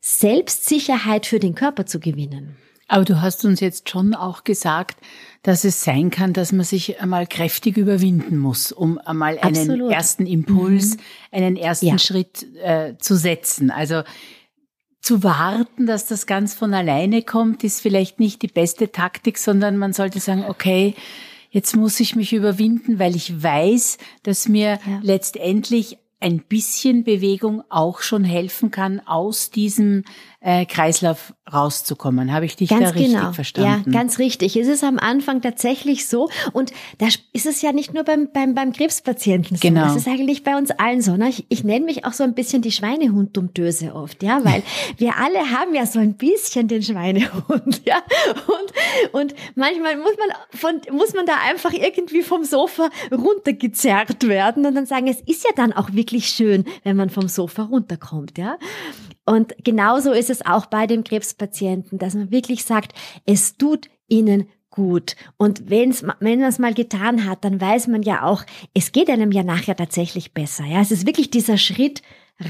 Selbstsicherheit 0.00 1.26
für 1.26 1.40
den 1.40 1.54
Körper 1.54 1.86
zu 1.86 1.98
gewinnen. 1.98 2.56
Aber 2.86 3.04
du 3.04 3.20
hast 3.20 3.44
uns 3.44 3.60
jetzt 3.60 3.88
schon 3.88 4.14
auch 4.14 4.44
gesagt, 4.44 4.96
dass 5.42 5.64
es 5.64 5.82
sein 5.82 6.10
kann, 6.10 6.32
dass 6.32 6.52
man 6.52 6.64
sich 6.64 7.00
einmal 7.00 7.26
kräftig 7.26 7.76
überwinden 7.76 8.36
muss, 8.36 8.72
um 8.72 8.98
einmal 8.98 9.38
einen 9.38 9.56
Absolut. 9.56 9.90
ersten 9.90 10.26
Impuls, 10.26 10.96
mhm. 10.96 11.00
einen 11.32 11.56
ersten 11.56 11.86
ja. 11.86 11.98
Schritt 11.98 12.46
äh, 12.62 12.94
zu 12.98 13.16
setzen. 13.16 13.70
Also 13.70 14.02
zu 15.00 15.22
warten, 15.22 15.86
dass 15.86 16.06
das 16.06 16.26
ganz 16.26 16.54
von 16.54 16.74
alleine 16.74 17.22
kommt, 17.22 17.64
ist 17.64 17.80
vielleicht 17.80 18.20
nicht 18.20 18.42
die 18.42 18.48
beste 18.48 18.92
Taktik, 18.92 19.38
sondern 19.38 19.78
man 19.78 19.94
sollte 19.94 20.20
sagen, 20.20 20.44
okay, 20.46 20.94
jetzt 21.50 21.74
muss 21.74 21.98
ich 22.00 22.16
mich 22.16 22.34
überwinden, 22.34 22.98
weil 22.98 23.16
ich 23.16 23.42
weiß, 23.42 23.96
dass 24.22 24.46
mir 24.46 24.78
ja. 24.86 25.00
letztendlich 25.02 25.96
ein 26.20 26.40
bisschen 26.40 27.02
Bewegung 27.02 27.62
auch 27.70 28.02
schon 28.02 28.24
helfen 28.24 28.70
kann, 28.70 29.00
aus 29.00 29.50
diesem 29.50 30.04
äh, 30.40 30.64
Kreislauf 30.64 31.34
rauszukommen. 31.52 32.32
Habe 32.32 32.46
ich 32.46 32.56
dich 32.56 32.70
ganz 32.70 32.82
da 32.82 32.88
richtig 32.90 33.12
genau. 33.12 33.32
verstanden? 33.32 33.84
Ja, 33.86 33.92
ganz 33.92 34.18
richtig. 34.18 34.56
Es 34.56 34.68
ist 34.68 34.82
am 34.82 34.98
Anfang 34.98 35.42
tatsächlich 35.42 36.06
so 36.08 36.30
und 36.52 36.72
da 36.98 37.08
ist 37.32 37.46
es 37.46 37.60
ja 37.60 37.72
nicht 37.72 37.92
nur 37.92 38.04
beim, 38.04 38.28
beim, 38.32 38.54
beim 38.54 38.72
Krebspatienten 38.72 39.56
so. 39.56 39.60
Genau. 39.60 39.82
Das 39.82 39.96
ist 39.96 40.08
eigentlich 40.08 40.42
bei 40.42 40.56
uns 40.56 40.70
allen 40.70 41.02
so. 41.02 41.16
Ne? 41.16 41.28
Ich, 41.28 41.44
ich 41.48 41.62
nenne 41.64 41.84
mich 41.84 42.04
auch 42.06 42.12
so 42.12 42.24
ein 42.24 42.34
bisschen 42.34 42.62
die 42.62 42.72
Schweinehund-Dummdöse 42.72 43.94
oft, 43.94 44.22
ja, 44.22 44.40
weil 44.44 44.62
wir 44.96 45.16
alle 45.16 45.50
haben 45.50 45.74
ja 45.74 45.84
so 45.84 45.98
ein 45.98 46.14
bisschen 46.14 46.68
den 46.68 46.82
Schweinehund, 46.82 47.82
ja. 47.84 48.02
Und, 49.12 49.20
und 49.20 49.34
manchmal 49.56 49.96
muss 49.96 50.14
man 50.16 50.58
von, 50.58 50.96
muss 50.96 51.12
man 51.12 51.26
da 51.26 51.34
einfach 51.48 51.72
irgendwie 51.72 52.22
vom 52.22 52.44
Sofa 52.44 52.88
runtergezerrt 53.12 54.26
werden 54.26 54.64
und 54.64 54.74
dann 54.74 54.86
sagen, 54.86 55.08
es 55.08 55.20
ist 55.20 55.44
ja 55.44 55.50
dann 55.54 55.72
auch 55.72 55.92
wirklich 55.92 56.28
schön, 56.28 56.64
wenn 56.84 56.96
man 56.96 57.10
vom 57.10 57.28
Sofa 57.28 57.64
runterkommt, 57.64 58.38
ja. 58.38 58.56
Und 59.30 59.54
genauso 59.62 60.10
ist 60.10 60.28
es 60.28 60.44
auch 60.44 60.66
bei 60.66 60.88
dem 60.88 61.04
Krebspatienten, 61.04 61.98
dass 61.98 62.14
man 62.14 62.32
wirklich 62.32 62.64
sagt, 62.64 62.94
es 63.26 63.56
tut 63.56 63.88
ihnen 64.08 64.48
gut. 64.70 65.14
Und 65.36 65.70
wenn's, 65.70 66.02
wenn 66.18 66.40
man 66.40 66.48
es 66.48 66.58
mal 66.58 66.74
getan 66.74 67.28
hat, 67.28 67.44
dann 67.44 67.60
weiß 67.60 67.86
man 67.86 68.02
ja 68.02 68.24
auch, 68.24 68.42
es 68.74 68.90
geht 68.90 69.08
einem 69.08 69.30
ja 69.30 69.44
nachher 69.44 69.76
tatsächlich 69.76 70.34
besser. 70.34 70.64
Ja, 70.64 70.80
es 70.80 70.90
ist 70.90 71.06
wirklich 71.06 71.30
dieser 71.30 71.58
Schritt, 71.58 72.02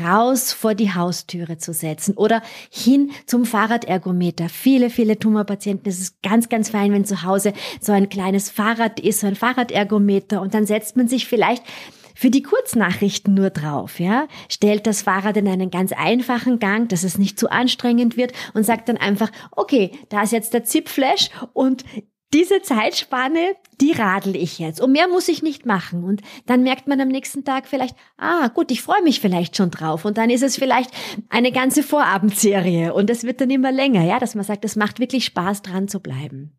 raus 0.03 0.53
vor 0.53 0.75
die 0.75 0.95
Haustüre 0.95 1.59
zu 1.59 1.75
setzen 1.75 2.15
oder 2.15 2.43
hin 2.71 3.11
zum 3.27 3.45
Fahrradergometer. 3.45 4.49
Viele, 4.49 4.89
viele 4.89 5.19
Tumorpatienten, 5.19 5.91
es 5.91 6.01
ist 6.01 6.23
ganz, 6.23 6.49
ganz 6.49 6.71
fein, 6.71 6.93
wenn 6.93 7.05
zu 7.05 7.25
Hause 7.25 7.53
so 7.81 7.93
ein 7.93 8.09
kleines 8.09 8.51
Fahrrad 8.51 9.01
ist, 9.01 9.21
so 9.21 9.27
ein 9.27 9.35
Fahrradergometer 9.35 10.41
und 10.41 10.55
dann 10.55 10.65
setzt 10.65 10.97
man 10.97 11.09
sich 11.09 11.27
vielleicht 11.27 11.65
für 12.21 12.29
die 12.29 12.43
Kurznachrichten 12.43 13.33
nur 13.33 13.49
drauf, 13.49 13.99
ja, 13.99 14.29
stellt 14.51 14.87
das 14.87 15.01
Fahrrad 15.01 15.39
in 15.39 15.49
einen 15.49 15.71
ganz 15.71 15.93
einfachen 15.93 16.59
Gang, 16.59 16.87
dass 16.87 17.03
es 17.03 17.17
nicht 17.17 17.41
zu 17.41 17.51
anstrengend 17.51 18.19
wird 18.19 18.35
und 18.53 18.63
sagt 18.63 18.91
dann 18.91 18.99
einfach, 18.99 19.31
okay, 19.53 19.93
da 20.11 20.21
ist 20.21 20.33
jetzt 20.33 20.53
der 20.53 20.65
Zipflash 20.65 21.31
und 21.55 21.83
diese 22.35 22.61
Zeitspanne, 22.61 23.57
die 23.81 23.93
radel 23.93 24.37
ich 24.37 24.59
jetzt. 24.59 24.83
Und 24.83 24.93
mehr 24.93 25.09
muss 25.09 25.29
ich 25.29 25.43
nicht 25.43 25.65
machen. 25.65 26.05
Und 26.05 26.21
dann 26.45 26.63
merkt 26.63 26.89
man 26.89 27.01
am 27.01 27.09
nächsten 27.09 27.43
Tag 27.43 27.67
vielleicht, 27.67 27.97
ah, 28.19 28.49
gut, 28.49 28.71
ich 28.71 28.83
freue 28.83 29.03
mich 29.03 29.19
vielleicht 29.21 29.57
schon 29.57 29.71
drauf. 29.71 30.05
Und 30.05 30.19
dann 30.19 30.29
ist 30.29 30.43
es 30.43 30.59
vielleicht 30.59 30.91
eine 31.31 31.53
ganze 31.53 31.83
Vorabendserie. 31.83 32.93
Und 32.93 33.09
es 33.09 33.25
wird 33.25 33.41
dann 33.41 33.49
immer 33.49 33.73
länger, 33.73 34.05
ja, 34.05 34.19
dass 34.19 34.35
man 34.35 34.45
sagt, 34.45 34.67
es 34.67 34.77
macht 34.77 35.01
wirklich 35.01 35.25
Spaß, 35.25 35.63
dran 35.63 35.89
zu 35.89 36.01
bleiben. 36.01 36.53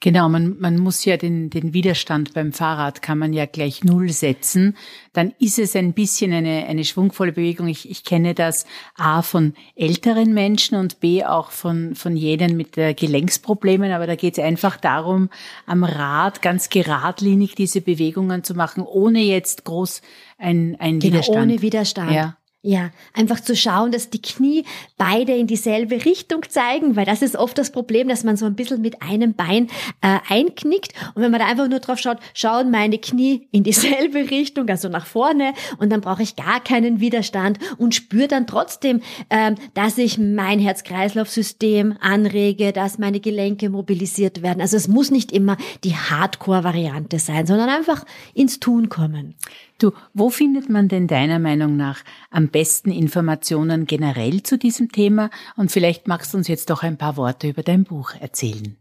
Genau, 0.00 0.28
man, 0.28 0.58
man 0.58 0.78
muss 0.78 1.04
ja 1.04 1.16
den, 1.16 1.50
den 1.50 1.74
Widerstand 1.74 2.34
beim 2.34 2.52
Fahrrad 2.52 3.02
kann 3.02 3.18
man 3.18 3.32
ja 3.32 3.46
gleich 3.46 3.84
null 3.84 4.10
setzen. 4.10 4.76
Dann 5.12 5.32
ist 5.38 5.58
es 5.58 5.76
ein 5.76 5.92
bisschen 5.92 6.32
eine, 6.32 6.66
eine 6.66 6.84
schwungvolle 6.84 7.32
Bewegung. 7.32 7.68
Ich, 7.68 7.90
ich 7.90 8.04
kenne 8.04 8.34
das 8.34 8.66
A 8.96 9.22
von 9.22 9.54
älteren 9.76 10.34
Menschen 10.34 10.76
und 10.78 11.00
B 11.00 11.24
auch 11.24 11.50
von, 11.50 11.94
von 11.94 12.16
jenen 12.16 12.56
mit 12.56 12.76
äh, 12.78 12.94
Gelenksproblemen. 12.94 13.92
Aber 13.92 14.06
da 14.06 14.14
geht 14.14 14.38
es 14.38 14.44
einfach 14.44 14.76
darum, 14.76 15.28
am 15.66 15.84
Rad 15.84 16.42
ganz 16.42 16.68
geradlinig 16.68 17.54
diese 17.54 17.80
Bewegungen 17.80 18.44
zu 18.44 18.54
machen, 18.54 18.82
ohne 18.82 19.20
jetzt 19.20 19.64
groß 19.64 20.02
ein, 20.38 20.76
ein 20.78 20.98
genau, 20.98 21.14
Widerstand. 21.14 21.38
Ohne 21.38 21.62
Widerstand. 21.62 22.12
Ja. 22.12 22.36
Ja, 22.64 22.90
einfach 23.12 23.40
zu 23.40 23.56
schauen, 23.56 23.90
dass 23.90 24.08
die 24.08 24.22
Knie 24.22 24.64
beide 24.96 25.34
in 25.34 25.48
dieselbe 25.48 26.04
Richtung 26.04 26.48
zeigen, 26.48 26.94
weil 26.94 27.04
das 27.04 27.20
ist 27.20 27.34
oft 27.34 27.58
das 27.58 27.72
Problem, 27.72 28.06
dass 28.06 28.22
man 28.22 28.36
so 28.36 28.46
ein 28.46 28.54
bisschen 28.54 28.80
mit 28.80 29.02
einem 29.02 29.34
Bein 29.34 29.66
äh, 30.00 30.18
einknickt. 30.28 30.92
Und 31.16 31.22
wenn 31.22 31.32
man 31.32 31.40
da 31.40 31.48
einfach 31.48 31.66
nur 31.66 31.80
drauf 31.80 31.98
schaut, 31.98 32.18
schauen 32.34 32.70
meine 32.70 32.98
Knie 32.98 33.48
in 33.50 33.64
dieselbe 33.64 34.18
Richtung, 34.30 34.68
also 34.68 34.88
nach 34.88 35.06
vorne, 35.06 35.54
und 35.78 35.90
dann 35.90 36.02
brauche 36.02 36.22
ich 36.22 36.36
gar 36.36 36.60
keinen 36.60 37.00
Widerstand 37.00 37.58
und 37.78 37.96
spüre 37.96 38.28
dann 38.28 38.46
trotzdem, 38.46 39.00
ähm, 39.28 39.56
dass 39.74 39.98
ich 39.98 40.18
mein 40.18 40.60
Herz-Kreislauf-System 40.60 41.96
anrege, 41.98 42.72
dass 42.72 42.96
meine 42.96 43.18
Gelenke 43.18 43.70
mobilisiert 43.70 44.40
werden. 44.42 44.60
Also 44.60 44.76
es 44.76 44.86
muss 44.86 45.10
nicht 45.10 45.32
immer 45.32 45.56
die 45.82 45.96
Hardcore-Variante 45.96 47.18
sein, 47.18 47.44
sondern 47.44 47.70
einfach 47.70 48.04
ins 48.34 48.60
Tun 48.60 48.88
kommen. 48.88 49.34
Du, 49.82 49.90
wo 50.14 50.30
findet 50.30 50.70
man 50.70 50.86
denn 50.86 51.08
deiner 51.08 51.40
Meinung 51.40 51.76
nach 51.76 52.04
am 52.30 52.46
besten 52.50 52.92
Informationen 52.92 53.84
generell 53.86 54.44
zu 54.44 54.56
diesem 54.56 54.92
Thema? 54.92 55.28
Und 55.56 55.72
vielleicht 55.72 56.06
magst 56.06 56.32
du 56.32 56.38
uns 56.38 56.46
jetzt 56.46 56.70
doch 56.70 56.84
ein 56.84 56.98
paar 56.98 57.16
Worte 57.16 57.48
über 57.48 57.64
dein 57.64 57.82
Buch 57.82 58.12
erzählen. 58.20 58.76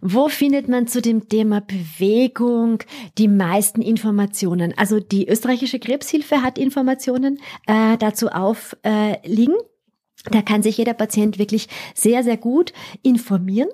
Wo 0.00 0.28
findet 0.28 0.66
man 0.66 0.86
zu 0.86 1.02
dem 1.02 1.28
Thema 1.28 1.60
Bewegung 1.60 2.82
die 3.18 3.28
meisten 3.28 3.82
Informationen? 3.82 4.72
Also 4.78 4.98
die 4.98 5.28
österreichische 5.28 5.78
Krebshilfe 5.78 6.42
hat 6.42 6.56
Informationen 6.56 7.38
äh, 7.66 7.98
dazu 7.98 8.28
aufliegen. 8.28 9.56
Äh, 9.56 10.30
da 10.30 10.40
kann 10.40 10.62
sich 10.62 10.78
jeder 10.78 10.94
Patient 10.94 11.38
wirklich 11.38 11.68
sehr, 11.94 12.24
sehr 12.24 12.38
gut 12.38 12.72
informieren. 13.02 13.68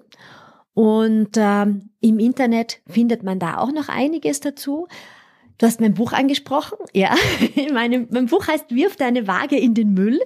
Und 0.75 1.31
ähm, 1.37 1.91
im 2.01 2.19
Internet 2.19 2.81
findet 2.89 3.23
man 3.23 3.39
da 3.39 3.59
auch 3.59 3.71
noch 3.71 3.89
einiges 3.89 4.41
dazu. 4.41 4.89
Du 5.59 5.65
hast 5.65 5.81
mein 5.81 5.95
Buch 5.95 6.13
angesprochen, 6.13 6.77
ja. 6.93 7.15
Meine, 7.73 8.07
mein 8.11 8.27
Buch 8.27 8.47
heißt 8.47 8.75
Wirf 8.75 8.97
deine 8.97 9.27
Waage 9.27 9.57
in 9.57 9.73
den 9.73 9.95
Müll, 9.95 10.21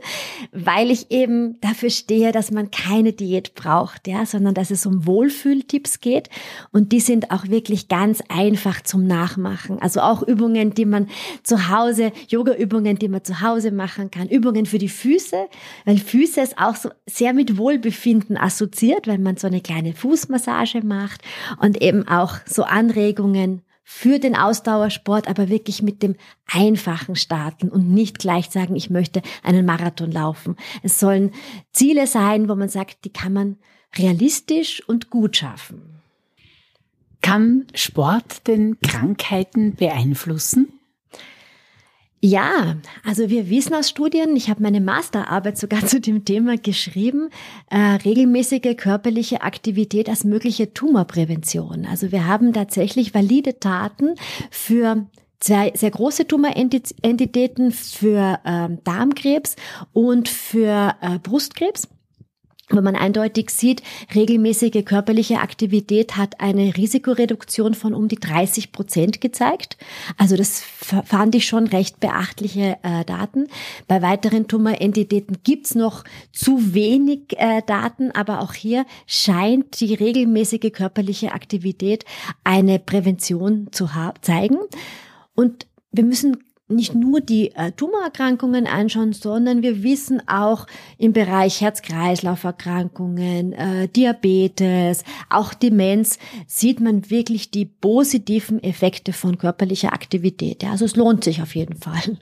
weil 0.50 0.90
ich 0.90 1.10
eben 1.10 1.60
dafür 1.60 1.90
stehe, 1.90 2.32
dass 2.32 2.50
man 2.50 2.70
keine 2.72 3.12
Diät 3.12 3.54
braucht, 3.54 4.08
ja, 4.08 4.26
sondern 4.26 4.54
dass 4.54 4.72
es 4.72 4.86
um 4.86 5.06
Wohlfühltipps 5.06 6.00
geht 6.00 6.28
und 6.72 6.90
die 6.90 6.98
sind 6.98 7.30
auch 7.30 7.46
wirklich 7.46 7.86
ganz 7.86 8.22
einfach 8.28 8.82
zum 8.82 9.06
Nachmachen. 9.06 9.80
Also 9.80 10.00
auch 10.00 10.22
Übungen, 10.22 10.74
die 10.74 10.84
man 10.84 11.08
zu 11.44 11.68
Hause, 11.68 12.12
Yoga-Übungen, 12.28 12.98
die 12.98 13.08
man 13.08 13.22
zu 13.22 13.40
Hause 13.40 13.70
machen 13.70 14.10
kann, 14.10 14.28
Übungen 14.28 14.66
für 14.66 14.78
die 14.78 14.88
Füße, 14.88 15.36
weil 15.84 15.98
Füße 15.98 16.40
ist 16.40 16.58
auch 16.58 16.74
so 16.74 16.90
sehr 17.06 17.34
mit 17.34 17.56
Wohlbefinden 17.56 18.36
assoziiert, 18.36 19.06
wenn 19.06 19.22
man 19.22 19.36
so 19.36 19.46
eine 19.46 19.60
kleine 19.60 19.92
Fußmassage 19.92 20.84
macht 20.84 21.22
und 21.60 21.80
eben 21.80 22.08
auch 22.08 22.34
so 22.46 22.64
Anregungen 22.64 23.62
für 23.92 24.20
den 24.20 24.36
Ausdauersport, 24.36 25.26
aber 25.26 25.48
wirklich 25.48 25.82
mit 25.82 26.00
dem 26.00 26.14
einfachen 26.46 27.16
starten 27.16 27.68
und 27.68 27.90
nicht 27.90 28.20
gleich 28.20 28.48
sagen, 28.48 28.76
ich 28.76 28.88
möchte 28.88 29.20
einen 29.42 29.66
Marathon 29.66 30.12
laufen. 30.12 30.56
Es 30.84 31.00
sollen 31.00 31.32
Ziele 31.72 32.06
sein, 32.06 32.48
wo 32.48 32.54
man 32.54 32.68
sagt, 32.68 33.04
die 33.04 33.12
kann 33.12 33.32
man 33.32 33.56
realistisch 33.98 34.80
und 34.88 35.10
gut 35.10 35.36
schaffen. 35.36 36.00
Kann 37.20 37.66
Sport 37.74 38.46
denn 38.46 38.78
Krankheiten 38.80 39.74
beeinflussen? 39.74 40.79
Ja, 42.22 42.76
also 43.02 43.30
wir 43.30 43.48
wissen 43.48 43.74
aus 43.74 43.88
Studien, 43.88 44.36
ich 44.36 44.50
habe 44.50 44.62
meine 44.62 44.82
Masterarbeit 44.82 45.56
sogar 45.56 45.80
zu 45.86 46.00
dem 46.00 46.26
Thema 46.26 46.58
geschrieben, 46.58 47.30
äh, 47.70 47.78
regelmäßige 47.78 48.76
körperliche 48.76 49.40
Aktivität 49.40 50.08
als 50.08 50.24
mögliche 50.24 50.74
Tumorprävention. 50.74 51.86
Also 51.86 52.12
wir 52.12 52.26
haben 52.26 52.52
tatsächlich 52.52 53.14
valide 53.14 53.58
Taten 53.58 54.16
für 54.50 55.06
zwei 55.40 55.72
sehr 55.74 55.90
große 55.90 56.26
Tumorentitäten, 56.26 57.72
für 57.72 58.38
ähm, 58.44 58.78
Darmkrebs 58.84 59.56
und 59.94 60.28
für 60.28 60.96
äh, 61.00 61.18
Brustkrebs 61.18 61.88
wo 62.70 62.80
man 62.80 62.96
eindeutig 62.96 63.50
sieht, 63.50 63.82
regelmäßige 64.14 64.84
körperliche 64.84 65.38
Aktivität 65.40 66.16
hat 66.16 66.40
eine 66.40 66.76
Risikoreduktion 66.76 67.74
von 67.74 67.94
um 67.94 68.08
die 68.08 68.16
30 68.16 68.72
Prozent 68.72 69.20
gezeigt. 69.20 69.76
Also 70.16 70.36
das 70.36 70.60
fand 70.60 71.34
ich 71.34 71.46
schon 71.46 71.66
recht 71.66 72.00
beachtliche 72.00 72.78
äh, 72.82 73.04
Daten. 73.04 73.48
Bei 73.88 74.02
weiteren 74.02 74.48
Tumorentitäten 74.48 75.38
gibt's 75.44 75.74
noch 75.74 76.04
zu 76.32 76.74
wenig 76.74 77.36
äh, 77.36 77.62
Daten, 77.66 78.10
aber 78.12 78.40
auch 78.40 78.54
hier 78.54 78.86
scheint 79.06 79.80
die 79.80 79.94
regelmäßige 79.94 80.72
körperliche 80.72 81.32
Aktivität 81.32 82.04
eine 82.44 82.78
Prävention 82.78 83.68
zu 83.72 83.88
zeigen. 84.20 84.58
Und 85.34 85.66
wir 85.92 86.04
müssen 86.04 86.36
nicht 86.70 86.94
nur 86.94 87.20
die 87.20 87.54
äh, 87.54 87.72
Tumorerkrankungen 87.72 88.66
anschauen, 88.66 89.12
sondern 89.12 89.62
wir 89.62 89.82
wissen 89.82 90.22
auch 90.28 90.66
im 90.98 91.12
Bereich 91.12 91.60
Herz-Kreislauf-Erkrankungen, 91.60 93.52
äh, 93.52 93.88
Diabetes, 93.88 95.04
auch 95.28 95.52
Demenz, 95.54 96.18
sieht 96.46 96.80
man 96.80 97.10
wirklich 97.10 97.50
die 97.50 97.66
positiven 97.66 98.62
Effekte 98.62 99.12
von 99.12 99.38
körperlicher 99.38 99.92
Aktivität. 99.92 100.62
Ja, 100.62 100.70
also 100.72 100.84
es 100.84 100.96
lohnt 100.96 101.24
sich 101.24 101.42
auf 101.42 101.54
jeden 101.54 101.76
Fall. 101.76 102.18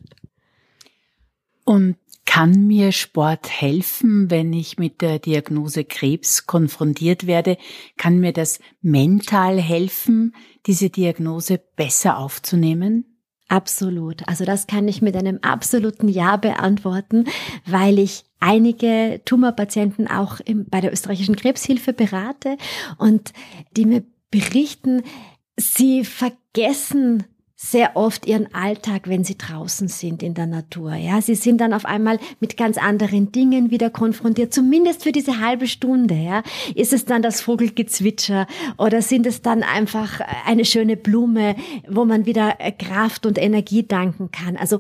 Und 1.65 1.97
kann 2.25 2.67
mir 2.67 2.93
Sport 2.93 3.49
helfen, 3.49 4.31
wenn 4.31 4.53
ich 4.53 4.77
mit 4.77 5.01
der 5.01 5.19
Diagnose 5.19 5.85
Krebs 5.85 6.47
konfrontiert 6.47 7.27
werde? 7.27 7.57
Kann 7.97 8.21
mir 8.21 8.35
das 8.35 8.61
mental 8.83 9.59
helfen, 9.59 10.35
diese 10.67 10.91
Diagnose 10.91 11.59
besser 11.75 12.19
aufzunehmen? 12.19 13.08
Absolut. 13.49 14.29
Also 14.29 14.45
das 14.45 14.67
kann 14.67 14.87
ich 14.89 15.01
mit 15.01 15.17
einem 15.17 15.39
absoluten 15.41 16.09
Ja 16.09 16.37
beantworten, 16.37 17.25
weil 17.65 17.99
ich 17.99 18.25
einige 18.41 19.23
Tumorpatienten 19.25 20.07
auch 20.07 20.41
im, 20.41 20.67
bei 20.69 20.83
der 20.83 20.93
österreichischen 20.93 21.35
Krebshilfe 21.35 21.95
berate 21.95 22.59
und 22.99 23.33
die 23.77 23.87
mir 23.87 24.05
berichten, 24.31 25.03
sie 25.57 26.05
vergessen 26.05 27.25
sehr 27.61 27.97
oft 27.97 28.25
ihren 28.27 28.55
Alltag, 28.55 29.09
wenn 29.09 29.25
sie 29.25 29.37
draußen 29.37 29.89
sind 29.89 30.23
in 30.23 30.33
der 30.33 30.47
Natur. 30.47 30.95
Ja, 30.95 31.21
sie 31.21 31.35
sind 31.35 31.61
dann 31.61 31.73
auf 31.75 31.85
einmal 31.85 32.21
mit 32.39 32.57
ganz 32.57 32.79
anderen 32.79 33.33
Dingen 33.33 33.73
wieder 33.73 33.91
konfrontiert. 33.91 34.55
Zumindest 34.55 35.03
für 35.03 35.11
diese 35.11 35.41
halbe 35.41 35.67
Stunde. 35.67 36.15
Ja, 36.15 36.45
ist 36.77 36.93
es 36.93 37.05
dann 37.05 37.21
das 37.21 37.41
Vogelgezwitscher 37.41 38.47
oder 38.77 39.03
sind 39.03 39.27
es 39.27 39.43
dann 39.43 39.65
einfach 39.65 40.21
eine 40.47 40.65
schöne 40.65 40.97
Blume, 40.97 41.57
wo 41.89 42.05
man 42.05 42.27
wieder 42.27 42.57
Kraft 42.79 43.27
und 43.27 43.39
Energie 43.39 43.83
danken 43.83 44.31
kann? 44.31 44.57
Also 44.57 44.79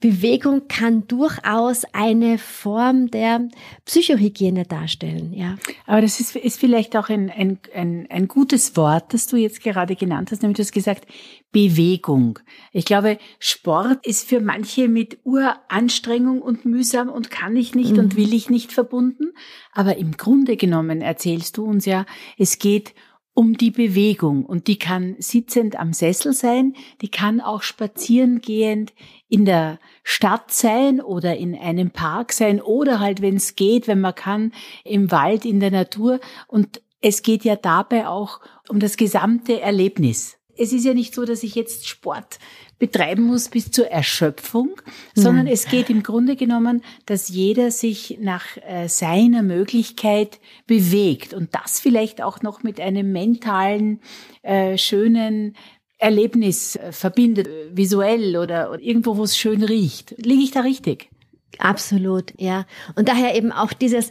Bewegung 0.00 0.68
kann 0.68 1.08
durchaus 1.08 1.84
eine 1.92 2.38
Form 2.38 3.10
der 3.10 3.48
Psychohygiene 3.84 4.64
darstellen, 4.64 5.32
ja. 5.32 5.56
Aber 5.86 6.00
das 6.00 6.20
ist, 6.20 6.36
ist 6.36 6.60
vielleicht 6.60 6.96
auch 6.96 7.08
ein, 7.08 7.30
ein, 7.30 7.58
ein, 7.74 8.06
ein 8.08 8.28
gutes 8.28 8.76
Wort, 8.76 9.12
das 9.12 9.26
du 9.26 9.36
jetzt 9.36 9.60
gerade 9.60 9.96
genannt 9.96 10.30
hast, 10.30 10.42
nämlich 10.42 10.56
du 10.56 10.62
hast 10.62 10.72
gesagt, 10.72 11.06
Bewegung. 11.50 12.38
Ich 12.72 12.84
glaube, 12.84 13.18
Sport 13.40 14.06
ist 14.06 14.28
für 14.28 14.40
manche 14.40 14.86
mit 14.86 15.18
Uranstrengung 15.24 16.42
und 16.42 16.64
mühsam 16.64 17.08
und 17.08 17.30
kann 17.30 17.56
ich 17.56 17.74
nicht 17.74 17.94
mhm. 17.94 17.98
und 17.98 18.16
will 18.16 18.34
ich 18.34 18.50
nicht 18.50 18.72
verbunden. 18.72 19.32
Aber 19.72 19.96
im 19.96 20.16
Grunde 20.16 20.56
genommen 20.56 21.00
erzählst 21.00 21.56
du 21.56 21.64
uns 21.64 21.86
ja, 21.86 22.06
es 22.36 22.58
geht 22.58 22.94
um 23.38 23.56
die 23.56 23.70
Bewegung 23.70 24.44
und 24.44 24.66
die 24.66 24.80
kann 24.80 25.14
sitzend 25.20 25.78
am 25.78 25.92
Sessel 25.92 26.32
sein, 26.32 26.74
die 27.02 27.08
kann 27.08 27.40
auch 27.40 27.62
spazierengehend 27.62 28.92
in 29.28 29.44
der 29.44 29.78
Stadt 30.02 30.50
sein 30.50 31.00
oder 31.00 31.36
in 31.36 31.56
einem 31.56 31.92
Park 31.92 32.32
sein 32.32 32.60
oder 32.60 32.98
halt, 32.98 33.22
wenn 33.22 33.36
es 33.36 33.54
geht, 33.54 33.86
wenn 33.86 34.00
man 34.00 34.16
kann, 34.16 34.52
im 34.82 35.12
Wald, 35.12 35.44
in 35.44 35.60
der 35.60 35.70
Natur. 35.70 36.18
Und 36.48 36.82
es 37.00 37.22
geht 37.22 37.44
ja 37.44 37.54
dabei 37.54 38.08
auch 38.08 38.40
um 38.68 38.80
das 38.80 38.96
gesamte 38.96 39.60
Erlebnis. 39.60 40.37
Es 40.58 40.72
ist 40.72 40.84
ja 40.84 40.94
nicht 40.94 41.14
so, 41.14 41.24
dass 41.24 41.42
ich 41.42 41.54
jetzt 41.54 41.88
Sport 41.88 42.38
betreiben 42.78 43.24
muss 43.24 43.48
bis 43.48 43.70
zur 43.70 43.88
Erschöpfung, 43.88 44.80
sondern 45.14 45.44
Nein. 45.44 45.54
es 45.54 45.66
geht 45.66 45.90
im 45.90 46.02
Grunde 46.02 46.36
genommen, 46.36 46.82
dass 47.06 47.28
jeder 47.28 47.70
sich 47.70 48.18
nach 48.20 48.44
äh, 48.66 48.88
seiner 48.88 49.42
Möglichkeit 49.42 50.38
bewegt 50.66 51.34
und 51.34 51.54
das 51.54 51.80
vielleicht 51.80 52.22
auch 52.22 52.42
noch 52.42 52.62
mit 52.62 52.80
einem 52.80 53.10
mentalen, 53.12 54.00
äh, 54.42 54.78
schönen 54.78 55.56
Erlebnis 55.98 56.76
äh, 56.76 56.92
verbindet, 56.92 57.48
visuell 57.72 58.36
oder, 58.36 58.70
oder 58.70 58.80
irgendwo, 58.80 59.16
wo 59.16 59.24
es 59.24 59.36
schön 59.36 59.64
riecht. 59.64 60.14
Liege 60.18 60.42
ich 60.42 60.52
da 60.52 60.60
richtig? 60.60 61.10
Absolut, 61.58 62.32
ja. 62.38 62.66
Und 62.94 63.08
daher 63.08 63.34
eben 63.34 63.50
auch 63.50 63.72
dieses 63.72 64.10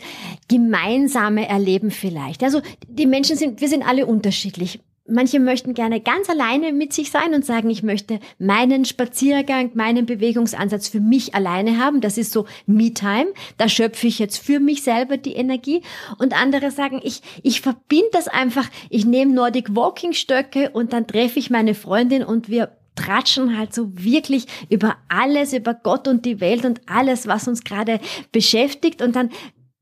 gemeinsame 0.49 1.47
Erleben 1.47 1.91
vielleicht. 1.91 2.43
Also 2.43 2.61
die 2.89 3.05
Menschen 3.05 3.37
sind, 3.37 3.61
wir 3.61 3.69
sind 3.69 3.83
alle 3.83 4.05
unterschiedlich. 4.05 4.81
Manche 5.09 5.39
möchten 5.39 5.73
gerne 5.73 6.01
ganz 6.01 6.29
alleine 6.29 6.73
mit 6.73 6.93
sich 6.93 7.11
sein 7.11 7.33
und 7.33 7.45
sagen, 7.45 7.69
ich 7.69 7.83
möchte 7.83 8.19
meinen 8.39 8.85
Spaziergang, 8.85 9.71
meinen 9.73 10.05
Bewegungsansatz 10.05 10.87
für 10.89 10.99
mich 10.99 11.33
alleine 11.33 11.77
haben. 11.77 12.01
Das 12.01 12.17
ist 12.17 12.31
so 12.31 12.45
Me-Time. 12.65 13.27
Da 13.57 13.69
schöpfe 13.69 14.07
ich 14.07 14.19
jetzt 14.19 14.37
für 14.37 14.59
mich 14.59 14.83
selber 14.83 15.17
die 15.17 15.33
Energie. 15.33 15.81
Und 16.17 16.39
andere 16.39 16.71
sagen, 16.71 16.99
ich, 17.03 17.21
ich 17.43 17.61
verbinde 17.61 18.09
das 18.11 18.27
einfach. 18.27 18.67
Ich 18.89 19.05
nehme 19.05 19.33
Nordic 19.33 19.75
Walking 19.75 20.13
Stöcke 20.13 20.71
und 20.71 20.93
dann 20.93 21.07
treffe 21.07 21.39
ich 21.39 21.49
meine 21.49 21.73
Freundin 21.73 22.23
und 22.23 22.49
wir 22.49 22.71
tratschen 22.97 23.57
halt 23.57 23.73
so 23.73 23.91
wirklich 23.93 24.47
über 24.69 24.97
alles, 25.07 25.53
über 25.53 25.73
Gott 25.73 26.07
und 26.07 26.25
die 26.25 26.41
Welt 26.41 26.65
und 26.65 26.81
alles, 26.87 27.27
was 27.27 27.47
uns 27.47 27.63
gerade 27.63 27.99
beschäftigt. 28.31 29.01
Und 29.01 29.15
dann 29.15 29.29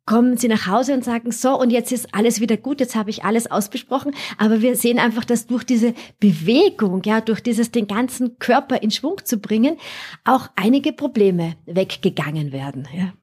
kommen 0.06 0.38
sie 0.38 0.48
nach 0.48 0.68
Hause 0.68 0.94
und 0.94 1.04
sagen, 1.04 1.32
so, 1.32 1.60
und 1.60 1.72
jetzt 1.72 1.92
ist 1.92 2.14
alles 2.14 2.40
wieder 2.40 2.58
gut, 2.58 2.80
jetzt 2.80 2.96
habe 2.96 3.10
ich 3.10 3.24
alles 3.24 3.50
ausbesprochen. 3.50 4.14
Aber 4.38 4.62
wir 4.62 4.76
sehen 4.76 5.00
einfach, 5.00 5.26
dass 5.26 5.48
durch 5.48 5.64
diese 5.64 5.94
Bewegung, 6.20 7.02
ja, 7.06 7.22
durch 7.22 7.42
dieses 7.42 7.72
den 7.72 7.88
ganzen 7.88 8.38
Körper 8.40 8.82
in 8.82 8.92
Schwung 8.92 9.22
zu 9.24 9.38
bringen, 9.38 9.78
auch 10.24 10.50
einige 10.56 10.94
Probleme 10.94 11.56
weggegangen 11.66 12.52
werden, 12.52 12.88
ja. 12.96 13.14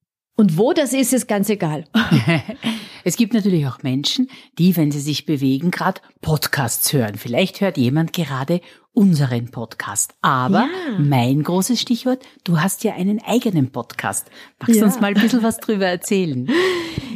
Und 0.43 0.59
wo 0.59 0.73
das 0.73 0.93
ist, 0.93 1.13
ist 1.13 1.29
ganz 1.29 1.49
egal. 1.51 1.85
es 3.05 3.17
gibt 3.17 3.33
natürlich 3.33 3.65
auch 3.69 3.85
Menschen, 3.85 4.29
die, 4.59 4.77
wenn 4.77 4.91
sie 4.91 4.99
sich 4.99 5.25
bewegen, 5.25 5.71
gerade 5.71 6.01
Podcasts 6.21 6.93
hören. 6.93 7.15
Vielleicht 7.15 7.61
hört 7.61 7.77
jemand 7.77 8.13
gerade 8.13 8.61
unseren 8.93 9.53
Podcast. 9.53 10.17
Aber 10.21 10.63
ja. 10.63 10.99
mein 10.99 11.45
großes 11.45 11.81
Stichwort, 11.81 12.25
du 12.43 12.61
hast 12.61 12.83
ja 12.83 12.95
einen 12.95 13.23
eigenen 13.23 13.71
Podcast. 13.71 14.33
Magst 14.59 14.75
du 14.75 14.81
ja. 14.81 14.85
uns 14.85 15.01
mal 15.01 15.15
ein 15.15 15.23
bisschen 15.23 15.45
was 15.45 15.59
drüber 15.59 15.87
erzählen? 15.87 16.51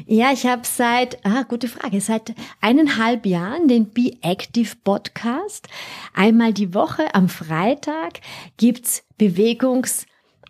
Ja, 0.09 0.31
ich 0.33 0.47
habe 0.47 0.63
seit, 0.65 1.27
ah, 1.27 1.43
gute 1.43 1.67
Frage, 1.67 2.01
seit 2.01 2.33
eineinhalb 2.61 3.27
Jahren 3.27 3.67
den 3.67 3.91
Be 3.91 4.13
Active 4.23 4.77
Podcast. 4.85 5.67
Einmal 6.15 6.53
die 6.53 6.75
Woche 6.75 7.13
am 7.13 7.29
Freitag 7.29 8.21
gibt's 8.57 9.03
Bewegungs- 9.19 10.07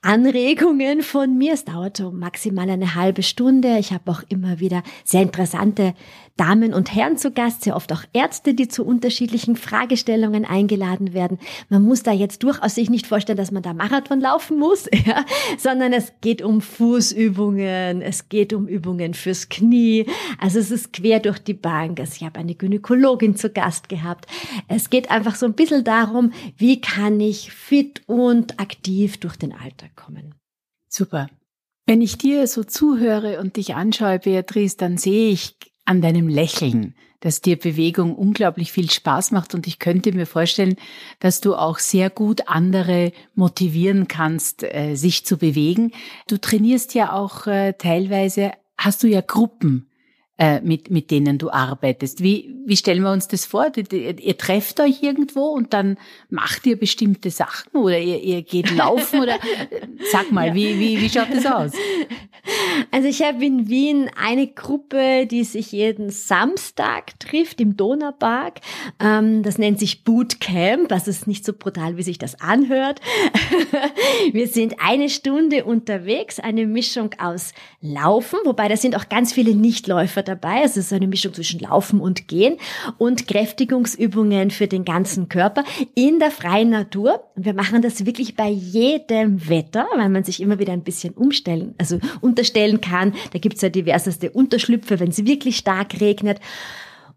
Anregungen 0.06 1.02
von 1.02 1.36
mir. 1.36 1.52
Es 1.54 1.64
dauert 1.64 1.96
so 1.96 2.12
maximal 2.12 2.70
eine 2.70 2.94
halbe 2.94 3.24
Stunde. 3.24 3.78
Ich 3.78 3.92
habe 3.92 4.08
auch 4.08 4.22
immer 4.28 4.60
wieder 4.60 4.84
sehr 5.04 5.22
interessante 5.22 5.94
Damen 6.36 6.74
und 6.74 6.94
Herren 6.94 7.16
zu 7.16 7.30
Gast, 7.30 7.62
sehr 7.62 7.76
oft 7.76 7.90
auch 7.92 8.04
Ärzte, 8.12 8.52
die 8.52 8.68
zu 8.68 8.84
unterschiedlichen 8.84 9.56
Fragestellungen 9.56 10.44
eingeladen 10.44 11.14
werden. 11.14 11.38
Man 11.70 11.82
muss 11.82 12.02
da 12.02 12.12
jetzt 12.12 12.42
durchaus 12.42 12.74
sich 12.74 12.90
nicht 12.90 13.06
vorstellen, 13.06 13.38
dass 13.38 13.52
man 13.52 13.62
da 13.62 13.72
Marathon 13.72 14.20
laufen 14.20 14.58
muss, 14.58 14.86
ja, 15.06 15.24
sondern 15.56 15.94
es 15.94 16.12
geht 16.20 16.42
um 16.42 16.60
Fußübungen, 16.60 18.02
es 18.02 18.28
geht 18.28 18.52
um 18.52 18.68
Übungen 18.68 19.14
fürs 19.14 19.48
Knie. 19.48 20.06
Also 20.38 20.58
es 20.58 20.70
ist 20.70 20.92
quer 20.92 21.20
durch 21.20 21.38
die 21.38 21.54
Bank. 21.54 22.00
Also 22.00 22.12
ich 22.16 22.24
habe 22.24 22.38
eine 22.38 22.54
Gynäkologin 22.54 23.36
zu 23.36 23.48
Gast 23.48 23.88
gehabt. 23.88 24.26
Es 24.68 24.90
geht 24.90 25.10
einfach 25.10 25.36
so 25.36 25.46
ein 25.46 25.54
bisschen 25.54 25.84
darum, 25.84 26.32
wie 26.58 26.82
kann 26.82 27.18
ich 27.18 27.50
fit 27.50 28.02
und 28.06 28.60
aktiv 28.60 29.16
durch 29.18 29.36
den 29.36 29.52
Alltag 29.52 29.96
kommen. 29.96 30.34
Super. 30.88 31.28
Wenn 31.86 32.02
ich 32.02 32.18
dir 32.18 32.46
so 32.46 32.64
zuhöre 32.64 33.40
und 33.40 33.56
dich 33.56 33.74
anschaue, 33.74 34.18
Beatrice, 34.18 34.76
dann 34.76 34.98
sehe 34.98 35.30
ich 35.30 35.56
an 35.86 36.02
deinem 36.02 36.28
Lächeln, 36.28 36.94
dass 37.20 37.40
dir 37.40 37.58
Bewegung 37.58 38.14
unglaublich 38.14 38.72
viel 38.72 38.90
Spaß 38.90 39.30
macht 39.30 39.54
und 39.54 39.66
ich 39.66 39.78
könnte 39.78 40.12
mir 40.12 40.26
vorstellen, 40.26 40.76
dass 41.20 41.40
du 41.40 41.54
auch 41.54 41.78
sehr 41.78 42.10
gut 42.10 42.48
andere 42.48 43.12
motivieren 43.34 44.06
kannst, 44.08 44.62
äh, 44.62 44.94
sich 44.94 45.24
zu 45.24 45.38
bewegen. 45.38 45.92
Du 46.28 46.36
trainierst 46.38 46.94
ja 46.94 47.12
auch 47.12 47.46
äh, 47.46 47.72
teilweise, 47.72 48.52
hast 48.76 49.02
du 49.02 49.06
ja 49.06 49.22
Gruppen 49.22 49.88
äh, 50.38 50.60
mit, 50.60 50.90
mit 50.90 51.10
denen 51.10 51.38
du 51.38 51.50
arbeitest. 51.50 52.22
Wie, 52.22 52.54
wie 52.66 52.76
stellen 52.76 53.02
wir 53.02 53.12
uns 53.12 53.26
das 53.28 53.46
vor? 53.46 53.72
Ihr, 53.74 54.18
ihr 54.20 54.36
trefft 54.36 54.80
euch 54.80 55.02
irgendwo 55.02 55.46
und 55.46 55.72
dann 55.72 55.96
macht 56.28 56.66
ihr 56.66 56.78
bestimmte 56.78 57.30
Sachen 57.30 57.70
oder 57.72 57.98
ihr, 57.98 58.20
ihr 58.20 58.42
geht 58.42 58.70
laufen 58.70 59.20
oder 59.22 59.38
sag 60.12 60.30
mal, 60.32 60.48
ja. 60.48 60.54
wie, 60.54 60.78
wie, 60.78 61.00
wie 61.00 61.08
schaut 61.08 61.28
das 61.32 61.46
aus? 61.46 61.72
Also 62.92 63.08
ich 63.08 63.22
habe 63.22 63.44
in 63.44 63.68
Wien 63.68 64.08
eine 64.16 64.46
Gruppe, 64.46 65.26
die 65.26 65.42
sich 65.42 65.72
jeden 65.72 66.10
Samstag 66.10 67.18
trifft 67.18 67.60
im 67.60 67.76
Donaupark. 67.76 68.60
Ähm, 69.00 69.42
das 69.42 69.58
nennt 69.58 69.80
sich 69.80 70.04
Bootcamp. 70.04 70.88
Das 70.88 71.08
ist 71.08 71.26
nicht 71.26 71.44
so 71.44 71.52
brutal, 71.52 71.96
wie 71.96 72.04
sich 72.04 72.18
das 72.18 72.40
anhört. 72.40 73.00
Wir 74.32 74.46
sind 74.46 74.76
eine 74.78 75.08
Stunde 75.08 75.64
unterwegs, 75.64 76.38
eine 76.38 76.66
Mischung 76.66 77.10
aus 77.18 77.52
Laufen, 77.80 78.38
wobei 78.44 78.68
da 78.68 78.76
sind 78.76 78.96
auch 78.96 79.08
ganz 79.08 79.32
viele 79.32 79.56
Nichtläufer 79.56 80.22
dabei. 80.28 80.62
Es 80.64 80.76
ist 80.76 80.92
eine 80.92 81.06
Mischung 81.06 81.34
zwischen 81.34 81.60
Laufen 81.60 82.00
und 82.00 82.28
Gehen 82.28 82.58
und 82.98 83.26
Kräftigungsübungen 83.26 84.50
für 84.50 84.66
den 84.66 84.84
ganzen 84.84 85.28
Körper 85.28 85.64
in 85.94 86.18
der 86.18 86.30
freien 86.30 86.70
Natur. 86.70 87.24
Und 87.34 87.44
wir 87.46 87.54
machen 87.54 87.82
das 87.82 88.06
wirklich 88.06 88.36
bei 88.36 88.48
jedem 88.48 89.48
Wetter, 89.48 89.86
weil 89.96 90.08
man 90.08 90.24
sich 90.24 90.40
immer 90.40 90.58
wieder 90.58 90.72
ein 90.72 90.84
bisschen 90.84 91.14
umstellen, 91.14 91.74
also 91.78 91.98
unterstellen 92.20 92.80
kann. 92.80 93.14
Da 93.32 93.38
gibt's 93.38 93.62
ja 93.62 93.68
diverseste 93.68 94.30
Unterschlüpfe, 94.30 95.00
wenn 95.00 95.08
es 95.08 95.24
wirklich 95.24 95.56
stark 95.56 96.00
regnet. 96.00 96.40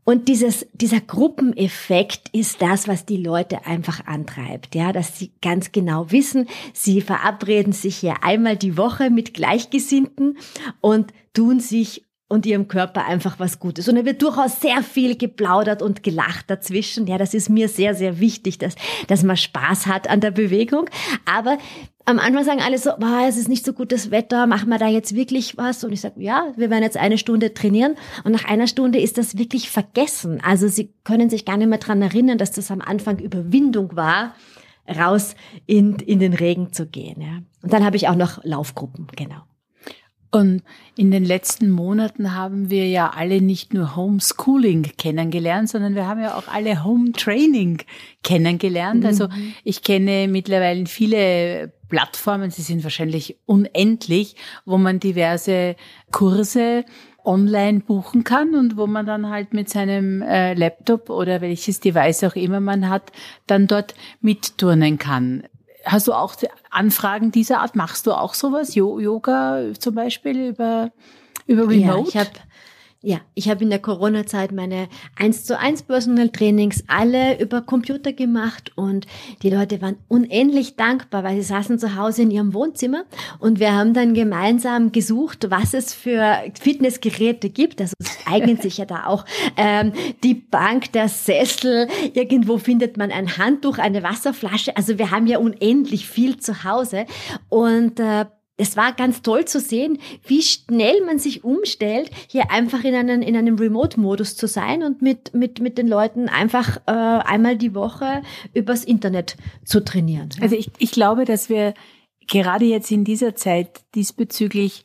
Und 0.10 0.28
dieses, 0.28 0.66
dieser 0.74 1.02
Gruppeneffekt 1.02 2.30
ist 2.30 2.64
das, 2.64 2.88
was 2.88 3.06
die 3.06 3.18
Leute 3.18 3.68
einfach 3.68 4.08
antreibt, 4.08 4.74
ja, 4.74 4.92
dass 4.92 5.20
sie 5.20 5.32
ganz 5.40 5.72
genau 5.72 6.10
wissen, 6.10 6.48
sie 6.74 7.02
verabreden 7.02 7.74
sich 7.74 7.98
hier 7.98 8.24
einmal 8.24 8.58
die 8.58 8.76
Woche 8.76 9.12
mit 9.12 9.36
Gleichgesinnten 9.36 10.40
und 10.82 11.14
tun 11.36 11.60
sich 11.60 12.09
und 12.30 12.46
ihrem 12.46 12.68
Körper 12.68 13.06
einfach 13.06 13.40
was 13.40 13.60
Gutes. 13.60 13.90
Und 13.90 13.98
es 13.98 14.06
wird 14.06 14.22
durchaus 14.22 14.62
sehr 14.62 14.84
viel 14.84 15.18
geplaudert 15.18 15.82
und 15.82 16.04
gelacht 16.04 16.50
dazwischen. 16.50 17.08
Ja, 17.08 17.18
das 17.18 17.34
ist 17.34 17.50
mir 17.50 17.68
sehr, 17.68 17.96
sehr 17.96 18.20
wichtig, 18.20 18.60
dass, 18.60 18.76
dass 19.08 19.24
man 19.24 19.36
Spaß 19.36 19.88
hat 19.88 20.08
an 20.08 20.22
der 20.22 20.30
Bewegung. 20.30 20.86
Aber 21.26 21.58
am 22.06 22.20
Anfang 22.20 22.46
sagen 22.46 22.62
alle 22.62 22.78
so, 22.78 22.92
boah, 23.00 23.26
es 23.28 23.36
ist 23.36 23.50
nicht 23.50 23.66
so 23.66 23.74
gutes 23.74 24.12
Wetter, 24.12 24.46
machen 24.46 24.70
wir 24.70 24.78
da 24.78 24.88
jetzt 24.88 25.16
wirklich 25.16 25.58
was? 25.58 25.84
Und 25.84 25.92
ich 25.92 26.02
sage, 26.02 26.22
ja, 26.22 26.54
wir 26.56 26.70
werden 26.70 26.84
jetzt 26.84 26.98
eine 26.98 27.18
Stunde 27.18 27.54
trainieren. 27.56 27.96
Und 28.24 28.32
nach 28.32 28.46
einer 28.46 28.68
Stunde 28.68 29.00
ist 29.00 29.18
das 29.18 29.38
wirklich 29.40 29.72
vergessen. 29.72 30.40
Also 30.44 30.68
sie 30.68 30.94
können 31.04 31.32
sich 31.32 31.46
gar 31.46 31.58
nicht 31.58 31.68
mehr 31.68 31.80
dran 31.80 32.02
erinnern, 32.02 32.38
dass 32.38 32.52
das 32.52 32.70
am 32.70 32.82
Anfang 32.82 33.18
Überwindung 33.18 33.96
war, 33.96 34.36
raus 34.88 35.36
in, 35.66 35.96
in 35.96 36.20
den 36.20 36.34
Regen 36.34 36.74
zu 36.74 36.86
gehen. 36.86 37.22
Ja. 37.22 37.40
Und 37.64 37.74
dann 37.74 37.84
habe 37.84 37.96
ich 37.98 38.08
auch 38.08 38.16
noch 38.16 38.44
Laufgruppen, 38.44 39.08
genau. 39.16 39.42
Und 40.32 40.62
in 40.96 41.10
den 41.10 41.26
letzten 41.26 41.72
Monaten 41.72 42.36
haben 42.36 42.70
wir 42.70 42.88
ja 42.88 43.10
alle 43.16 43.42
nicht 43.42 43.74
nur 43.74 43.96
Homeschooling 43.96 44.92
kennengelernt, 44.98 45.70
sondern 45.70 45.96
wir 45.96 46.08
haben 46.08 46.22
ja 46.22 46.36
auch 46.36 46.48
alle 46.48 46.84
Home 46.84 47.14
Training 47.14 47.82
kennengelernt. 48.24 49.06
Also 49.06 49.26
mhm. 49.26 49.32
Also 49.32 49.44
ich 49.64 49.84
kenne 49.84 50.28
mittlerweile 50.28 50.86
viele 50.86 51.74
Plattformen, 51.90 52.52
sie 52.52 52.62
sind 52.62 52.84
wahrscheinlich 52.84 53.38
unendlich, 53.46 54.36
wo 54.66 54.78
man 54.78 55.00
diverse 55.00 55.76
Kurse 56.12 56.86
online 57.26 57.82
buchen 57.82 58.24
kann 58.24 58.56
und 58.56 58.78
wo 58.78 58.88
man 58.88 59.06
dann 59.06 59.30
halt 59.30 59.54
mit 59.54 59.70
seinem 59.70 60.22
äh, 60.22 60.54
Laptop 60.54 61.10
oder 61.10 61.42
welches 61.42 61.80
Device 61.80 62.24
auch 62.24 62.36
immer 62.36 62.60
man 62.60 62.90
hat, 62.90 63.12
dann 63.48 63.68
dort 63.68 63.94
mitturnen 64.22 64.98
kann. 64.98 65.44
Hast 65.92 66.08
du 66.08 66.14
auch 66.14 66.36
Anfragen 66.70 67.32
dieser 67.32 67.62
Art? 67.62 67.76
Machst 67.76 68.06
du 68.06 68.14
auch 68.14 68.36
sowas? 68.36 68.76
Yoga 68.76 69.74
zum 69.80 69.96
Beispiel 69.96 70.50
über, 70.50 70.92
über 71.48 71.68
Remote? 71.68 72.02
Ja, 72.02 72.08
ich 72.08 72.18
habe 72.18 72.30
ja, 73.02 73.22
ich 73.34 73.48
habe 73.50 73.64
in 73.64 73.70
der 73.70 73.80
Corona-Zeit 73.80 74.52
meine 74.52 74.90
1 75.16 75.46
zu 75.46 75.58
1 75.58 75.84
Personal 75.84 76.30
Trainings 76.30 76.84
alle 76.88 77.40
über 77.40 77.62
Computer 77.62 78.12
gemacht 78.12 78.74
und 78.76 79.08
die 79.42 79.50
Leute 79.50 79.82
waren 79.82 79.96
unendlich 80.10 80.76
dankbar, 80.76 81.24
weil 81.24 81.38
sie 81.38 81.44
saßen 81.44 81.80
zu 81.80 81.96
Hause 81.96 82.24
in 82.24 82.32
ihrem 82.32 82.54
Wohnzimmer 82.54 83.06
und 83.40 83.62
wir 83.62 83.74
haben 83.74 83.94
dann 83.94 84.14
gemeinsam 84.14 84.92
gesucht, 84.92 85.50
was 85.50 85.74
es 85.74 85.94
für 85.94 86.40
Fitnessgeräte 86.60 87.50
gibt. 87.50 87.80
Also 87.80 87.94
es 88.00 88.18
eignet 88.26 88.62
sich 88.62 88.78
ja 88.80 88.86
da 88.86 89.06
auch 89.06 89.24
ähm, 89.56 89.94
die 90.26 90.34
Bank, 90.34 90.92
der 90.92 91.08
Sessel, 91.08 91.88
irgendwo 92.14 92.58
findet 92.58 92.98
man 92.98 93.12
ein 93.12 93.38
Handtuch, 93.38 93.78
eine 93.78 94.04
Wasserflasche. 94.04 94.76
Also 94.76 94.98
wir 94.98 95.10
haben 95.10 95.26
ja 95.26 95.38
unendlich 95.38 96.06
viel 96.06 96.38
zu 96.38 96.66
Hause 96.66 97.06
und 97.48 98.02
äh, 98.02 98.26
es 98.60 98.76
war 98.76 98.92
ganz 98.92 99.22
toll 99.22 99.46
zu 99.46 99.60
sehen, 99.60 100.00
wie 100.28 100.42
schnell 100.42 101.04
man 101.06 101.18
sich 101.18 101.46
umstellt, 101.46 102.12
hier 102.28 102.52
einfach 102.52 102.84
in, 102.84 102.94
einen, 102.94 103.22
in 103.22 103.36
einem 103.36 103.56
Remote-Modus 103.56 104.36
zu 104.36 104.48
sein 104.48 104.84
und 104.84 105.02
mit, 105.02 105.34
mit, 105.34 105.62
mit 105.62 105.78
den 105.78 105.88
Leuten 105.88 106.28
einfach 106.28 106.78
äh, 106.86 106.92
einmal 106.92 107.58
die 107.58 107.74
Woche 107.74 108.22
übers 108.54 108.84
Internet 108.84 109.38
zu 109.64 109.84
trainieren. 109.84 110.30
Also 110.42 110.58
ich, 110.58 110.70
ich 110.78 110.92
glaube, 110.92 111.24
dass 111.24 111.50
wir 111.50 111.74
gerade 112.28 112.66
jetzt 112.66 112.92
in 112.92 113.06
dieser 113.06 113.34
Zeit 113.34 113.82
diesbezüglich 113.96 114.84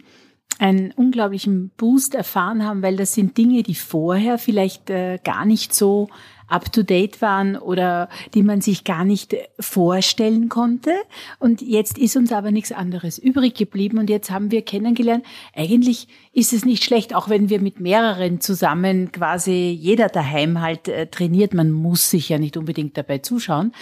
einen 0.61 0.93
unglaublichen 0.93 1.71
Boost 1.77 2.15
erfahren 2.15 2.65
haben, 2.65 2.81
weil 2.81 2.97
das 2.97 3.15
sind 3.15 3.37
Dinge, 3.37 3.65
die 3.65 3.75
vorher 3.75 4.39
vielleicht 4.39 4.89
äh, 4.89 5.19
gar 5.25 5.45
nicht 5.47 5.75
so 5.75 6.09
up-to-date 6.49 7.21
waren 7.23 7.57
oder 7.57 8.09
die 8.35 8.43
man 8.43 8.61
sich 8.61 8.85
gar 8.85 9.05
nicht 9.05 9.37
vorstellen 9.59 10.49
konnte. 10.49 10.93
Und 11.39 11.63
jetzt 11.63 11.99
ist 11.99 12.17
uns 12.17 12.33
aber 12.33 12.51
nichts 12.51 12.73
anderes 12.73 13.19
übrig 13.19 13.55
geblieben 13.55 13.99
und 13.99 14.11
jetzt 14.11 14.31
haben 14.31 14.51
wir 14.51 14.63
kennengelernt, 14.63 15.25
eigentlich 15.55 16.09
ist 16.33 16.53
es 16.53 16.65
nicht 16.65 16.85
schlecht, 16.85 17.15
auch 17.15 17.29
wenn 17.29 17.49
wir 17.49 17.61
mit 17.61 17.81
mehreren 17.81 18.41
zusammen 18.41 19.13
quasi 19.13 19.77
jeder 19.81 20.09
daheim 20.09 20.61
halt 20.61 20.89
äh, 20.89 21.07
trainiert. 21.07 21.55
Man 21.55 21.71
muss 21.71 22.11
sich 22.11 22.29
ja 22.29 22.39
nicht 22.39 22.57
unbedingt 22.57 22.97
dabei 22.97 23.19
zuschauen. 23.19 23.73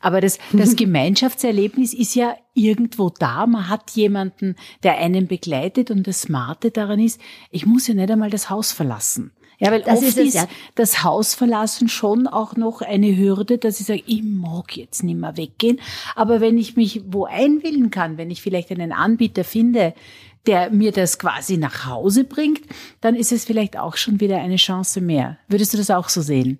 Aber 0.00 0.20
das, 0.20 0.38
das 0.52 0.76
Gemeinschaftserlebnis 0.76 1.94
ist 1.94 2.14
ja 2.14 2.36
irgendwo 2.54 3.08
da. 3.10 3.46
Man 3.46 3.68
hat 3.68 3.92
jemanden, 3.92 4.56
der 4.82 4.98
einen 4.98 5.26
begleitet 5.26 5.90
und 5.90 6.06
das 6.06 6.22
Smarte 6.22 6.70
daran 6.70 7.00
ist, 7.00 7.20
ich 7.50 7.66
muss 7.66 7.86
ja 7.86 7.94
nicht 7.94 8.10
einmal 8.10 8.30
das 8.30 8.50
Haus 8.50 8.72
verlassen. 8.72 9.32
Ja, 9.62 9.70
weil 9.70 9.82
das 9.82 9.98
oft 9.98 10.08
ist, 10.08 10.18
es, 10.18 10.34
ja. 10.34 10.48
das 10.74 11.04
Haus 11.04 11.34
verlassen 11.34 11.88
schon 11.88 12.26
auch 12.26 12.56
noch 12.56 12.82
eine 12.82 13.16
Hürde, 13.16 13.58
dass 13.58 13.78
ich 13.78 13.86
sage, 13.86 14.02
ich 14.06 14.24
mag 14.24 14.76
jetzt 14.76 15.04
nicht 15.04 15.20
mehr 15.20 15.36
weggehen. 15.36 15.80
Aber 16.16 16.40
wenn 16.40 16.58
ich 16.58 16.74
mich 16.74 17.02
wo 17.06 17.26
einwählen 17.26 17.90
kann, 17.92 18.18
wenn 18.18 18.32
ich 18.32 18.42
vielleicht 18.42 18.72
einen 18.72 18.90
Anbieter 18.90 19.44
finde, 19.44 19.94
der 20.46 20.70
mir 20.70 20.90
das 20.90 21.16
quasi 21.20 21.58
nach 21.58 21.86
Hause 21.86 22.24
bringt, 22.24 22.62
dann 23.00 23.14
ist 23.14 23.30
es 23.30 23.44
vielleicht 23.44 23.78
auch 23.78 23.96
schon 23.96 24.18
wieder 24.18 24.38
eine 24.38 24.56
Chance 24.56 25.00
mehr. 25.00 25.38
Würdest 25.46 25.72
du 25.72 25.78
das 25.78 25.90
auch 25.90 26.08
so 26.08 26.22
sehen? 26.22 26.58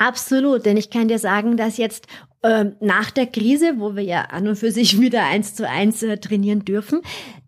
Absolut, 0.00 0.64
denn 0.64 0.78
ich 0.78 0.88
kann 0.88 1.08
dir 1.08 1.18
sagen, 1.18 1.58
dass 1.58 1.76
jetzt 1.76 2.06
ähm, 2.42 2.74
nach 2.80 3.10
der 3.10 3.26
Krise, 3.26 3.74
wo 3.76 3.96
wir 3.96 4.02
ja 4.02 4.22
an 4.22 4.48
und 4.48 4.56
für 4.56 4.72
sich 4.72 4.98
wieder 4.98 5.24
eins 5.24 5.54
zu 5.54 5.68
eins 5.68 6.02
äh, 6.02 6.16
trainieren 6.16 6.64
dürfen, 6.64 7.02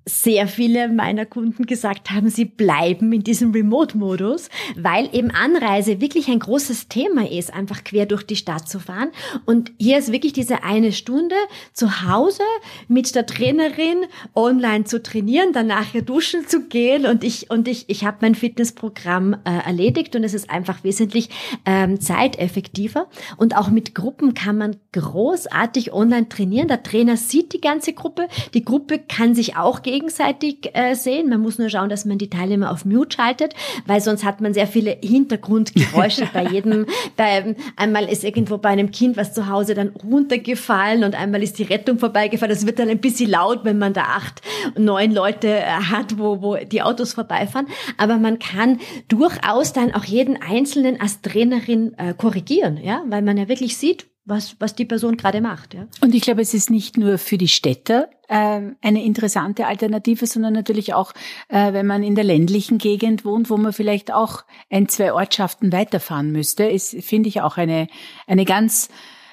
sehr 0.05 0.49
viele 0.49 0.89
meiner 0.89 1.27
Kunden 1.27 1.65
gesagt 1.65 2.11
haben, 2.11 2.29
sie 2.29 2.45
bleiben 2.45 3.13
in 3.13 3.23
diesem 3.23 3.53
Remote-Modus, 3.53 4.49
weil 4.77 5.09
eben 5.13 5.31
Anreise 5.31 6.01
wirklich 6.01 6.29
ein 6.29 6.41
großes 6.41 6.89
Thema 6.89 7.31
ist, 7.31 7.55
einfach 7.55 7.85
quer 7.85 8.07
durch 8.07 8.25
die 8.25 8.37
Stadt 8.37 8.69
zu 8.69 8.81
fahren. 8.81 9.11
Und 9.45 9.71
hier 9.79 9.99
ist 9.99 10.11
wirklich 10.11 10.33
diese 10.33 10.65
eine 10.65 10.93
Stunde 10.93 11.37
zu 11.73 12.03
Hause 12.03 12.43
mit 12.89 13.15
der 13.15 13.27
Trainerin 13.27 14.05
online 14.35 14.85
zu 14.85 15.03
trainieren, 15.03 15.53
dann 15.53 15.69
nachher 15.69 16.03
duschen 16.03 16.49
zu 16.49 16.67
gehen 16.67 17.07
und 17.07 17.23
ich 17.23 17.51
und 17.51 17.69
ich 17.69 17.85
ich 17.89 18.05
habe 18.05 18.19
mein 18.23 18.35
Fitnessprogramm 18.35 19.35
äh, 19.45 19.67
erledigt 19.67 20.17
und 20.17 20.25
es 20.25 20.35
ist 20.35 20.51
einfach 20.51 20.83
wesentlich 20.83 21.29
ähm, 21.65 22.01
zeiteffektiver 22.43 23.07
und 23.37 23.57
auch 23.57 23.71
mit 23.71 23.95
Gruppen 23.95 24.35
kann 24.35 24.59
man 24.59 24.77
großartig 24.93 25.93
online 25.93 26.29
trainieren. 26.29 26.69
Der 26.69 26.83
Trainer 26.83 27.17
sieht 27.17 27.53
die 27.53 27.61
ganze 27.61 27.93
Gruppe, 27.93 28.29
die 28.55 28.65
Gruppe 28.65 28.99
kann 28.99 29.35
sich 29.35 29.57
auch 29.57 29.83
gegenseitig 29.83 30.71
äh, 30.75 30.95
sehen. 30.95 31.29
Man 31.29 31.41
muss 31.41 31.59
nur 31.59 31.69
schauen, 31.69 31.89
dass 31.89 32.05
man 32.05 32.19
die 32.19 32.31
Teilnehmer 32.31 32.71
auf 32.71 32.85
Mute 32.85 33.17
schaltet, 33.17 33.55
weil 33.87 34.01
sonst 34.01 34.25
hat 34.25 34.41
man 34.41 34.55
sehr 34.55 34.67
viele 34.67 34.97
Hintergrundgeräusche 35.03 36.29
bei 36.33 36.47
jedem. 36.47 36.87
Bei, 37.17 37.57
einmal 37.77 38.05
ist 38.05 38.25
irgendwo 38.25 38.59
bei 38.59 38.71
einem 38.71 38.91
Kind 38.91 39.17
was 39.17 39.33
zu 39.33 39.49
Hause 39.49 39.75
dann 39.75 39.89
runtergefallen 39.89 41.05
und 41.05 41.15
einmal 41.15 41.43
ist 41.43 41.59
die 41.59 41.65
Rettung 41.65 41.99
vorbeigefahren. 41.99 42.53
Das 42.53 42.67
wird 42.67 42.79
dann 42.79 42.89
ein 42.89 43.01
bisschen 43.01 43.31
laut, 43.31 43.61
wenn 43.65 43.79
man 43.79 43.93
da 43.93 44.03
acht, 44.03 44.43
neun 44.77 45.13
Leute 45.13 45.49
äh, 45.49 45.65
hat, 45.65 46.19
wo, 46.19 46.43
wo 46.43 46.57
die 46.57 46.83
Autos 46.83 47.15
vorbeifahren. 47.15 47.67
Aber 47.97 48.17
man 48.17 48.39
kann 48.39 48.81
durchaus 49.09 49.73
dann 49.73 49.95
auch 49.95 50.05
jeden 50.05 50.41
Einzelnen 50.41 51.01
als 51.01 51.21
Trainerin 51.23 51.95
äh, 51.99 52.15
korrigieren, 52.33 52.79
ja, 52.79 53.03
weil 53.09 53.23
man 53.23 53.37
ja 53.37 53.49
wirklich 53.49 53.77
sieht, 53.77 54.07
was, 54.25 54.57
was 54.61 54.75
die 54.75 54.85
Person 54.85 55.17
gerade 55.17 55.41
macht. 55.41 55.75
Ja. 55.75 55.87
Und 56.01 56.15
ich 56.15 56.23
glaube, 56.23 56.43
es 56.43 56.55
ist 56.55 56.71
nicht 56.71 56.97
nur 56.97 57.19
für 57.19 57.39
die 57.39 57.49
Städter 57.49 58.09
äh, 58.29 58.61
eine 58.81 59.05
interessante 59.05 59.67
Alternative, 59.67 60.27
sondern 60.27 60.53
natürlich 60.53 60.95
auch, 60.95 61.13
äh, 61.49 61.73
wenn 61.73 61.87
man 61.87 62.03
in 62.03 62.15
der 62.15 62.25
ländlichen 62.25 62.79
Gegend 62.79 63.25
wohnt, 63.25 63.51
wo 63.51 63.57
man 63.57 63.73
vielleicht 63.73 64.13
auch 64.13 64.45
ein, 64.71 64.89
zwei 64.89 65.13
Ortschaften 65.13 65.73
weiterfahren 65.73 66.31
müsste, 66.31 66.65
ist, 66.65 66.97
finde 67.03 67.29
ich, 67.29 67.41
auch 67.41 67.57
eine, 67.57 67.89
eine 68.27 68.45
ganz 68.45 68.89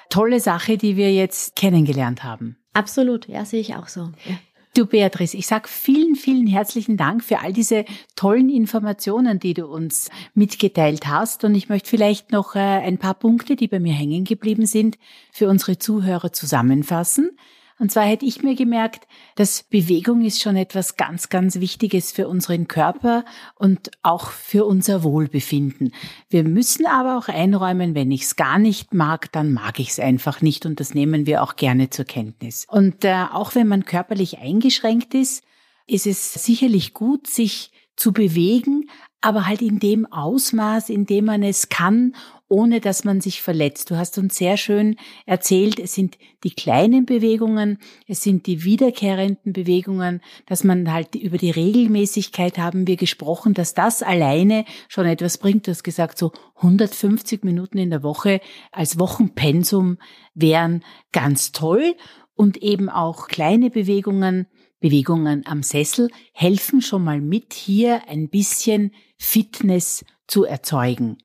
tolle 0.08 0.40
Sache, 0.40 0.76
die 0.76 0.96
wir 0.96 1.12
jetzt 1.12 1.54
kennengelernt 1.54 2.24
haben. 2.24 2.56
Absolut, 2.72 3.28
ja, 3.28 3.44
sehe 3.44 3.60
ich 3.60 3.76
auch 3.76 3.88
so. 3.88 4.10
Ja. 4.24 4.38
Du 4.72 4.86
Beatrice, 4.86 5.36
ich 5.36 5.48
sag 5.48 5.68
vielen, 5.68 6.14
vielen 6.14 6.46
herzlichen 6.46 6.96
Dank 6.96 7.24
für 7.24 7.40
all 7.40 7.52
diese 7.52 7.84
tollen 8.14 8.48
Informationen, 8.48 9.40
die 9.40 9.52
du 9.52 9.66
uns 9.66 10.10
mitgeteilt 10.34 11.08
hast. 11.08 11.42
Und 11.42 11.56
ich 11.56 11.68
möchte 11.68 11.90
vielleicht 11.90 12.30
noch 12.30 12.54
äh, 12.54 12.60
ein 12.60 12.98
paar 12.98 13.14
Punkte, 13.14 13.56
die 13.56 13.66
bei 13.66 13.80
mir 13.80 13.92
hängen 13.92 14.24
geblieben 14.24 14.66
sind, 14.66 14.96
für 15.32 15.48
unsere 15.48 15.78
Zuhörer 15.78 16.32
zusammenfassen. 16.32 17.36
Und 17.80 17.90
zwar 17.90 18.04
hätte 18.04 18.26
ich 18.26 18.42
mir 18.42 18.54
gemerkt, 18.54 19.08
dass 19.36 19.62
Bewegung 19.62 20.22
ist 20.22 20.42
schon 20.42 20.54
etwas 20.54 20.98
ganz, 20.98 21.30
ganz 21.30 21.60
Wichtiges 21.60 22.12
für 22.12 22.28
unseren 22.28 22.68
Körper 22.68 23.24
und 23.54 23.90
auch 24.02 24.32
für 24.32 24.66
unser 24.66 25.02
Wohlbefinden. 25.02 25.94
Wir 26.28 26.44
müssen 26.44 26.84
aber 26.84 27.16
auch 27.16 27.28
einräumen, 27.28 27.94
wenn 27.94 28.10
ich 28.10 28.24
es 28.24 28.36
gar 28.36 28.58
nicht 28.58 28.92
mag, 28.92 29.32
dann 29.32 29.54
mag 29.54 29.80
ich 29.80 29.88
es 29.88 29.98
einfach 29.98 30.42
nicht 30.42 30.66
und 30.66 30.78
das 30.78 30.92
nehmen 30.92 31.24
wir 31.24 31.42
auch 31.42 31.56
gerne 31.56 31.88
zur 31.88 32.04
Kenntnis. 32.04 32.66
Und 32.68 33.02
äh, 33.06 33.24
auch 33.32 33.54
wenn 33.54 33.66
man 33.66 33.86
körperlich 33.86 34.40
eingeschränkt 34.40 35.14
ist, 35.14 35.42
ist 35.86 36.06
es 36.06 36.34
sicherlich 36.34 36.92
gut, 36.92 37.28
sich 37.28 37.72
zu 37.96 38.12
bewegen, 38.12 38.90
aber 39.22 39.46
halt 39.46 39.62
in 39.62 39.78
dem 39.78 40.04
Ausmaß, 40.04 40.90
in 40.90 41.06
dem 41.06 41.24
man 41.24 41.42
es 41.42 41.70
kann 41.70 42.14
ohne 42.50 42.80
dass 42.80 43.04
man 43.04 43.20
sich 43.20 43.40
verletzt. 43.40 43.90
Du 43.90 43.96
hast 43.96 44.18
uns 44.18 44.36
sehr 44.36 44.56
schön 44.56 44.96
erzählt, 45.24 45.78
es 45.78 45.94
sind 45.94 46.18
die 46.42 46.50
kleinen 46.50 47.06
Bewegungen, 47.06 47.78
es 48.08 48.22
sind 48.22 48.46
die 48.46 48.64
wiederkehrenden 48.64 49.52
Bewegungen, 49.52 50.20
dass 50.46 50.64
man 50.64 50.92
halt 50.92 51.14
über 51.14 51.38
die 51.38 51.52
Regelmäßigkeit 51.52 52.58
haben 52.58 52.88
wir 52.88 52.96
gesprochen, 52.96 53.54
dass 53.54 53.72
das 53.72 54.02
alleine 54.02 54.64
schon 54.88 55.06
etwas 55.06 55.38
bringt. 55.38 55.68
Du 55.68 55.70
hast 55.70 55.84
gesagt, 55.84 56.18
so 56.18 56.32
150 56.56 57.44
Minuten 57.44 57.78
in 57.78 57.90
der 57.90 58.02
Woche 58.02 58.40
als 58.72 58.98
Wochenpensum 58.98 59.98
wären 60.34 60.84
ganz 61.12 61.52
toll 61.52 61.94
und 62.34 62.56
eben 62.56 62.88
auch 62.88 63.28
kleine 63.28 63.70
Bewegungen, 63.70 64.48
Bewegungen 64.80 65.46
am 65.46 65.62
Sessel 65.62 66.10
helfen 66.32 66.82
schon 66.82 67.04
mal 67.04 67.20
mit, 67.20 67.54
hier 67.54 68.08
ein 68.08 68.28
bisschen 68.28 68.92
Fitness 69.18 70.04
zu 70.26 70.44
erzeugen. 70.44 71.18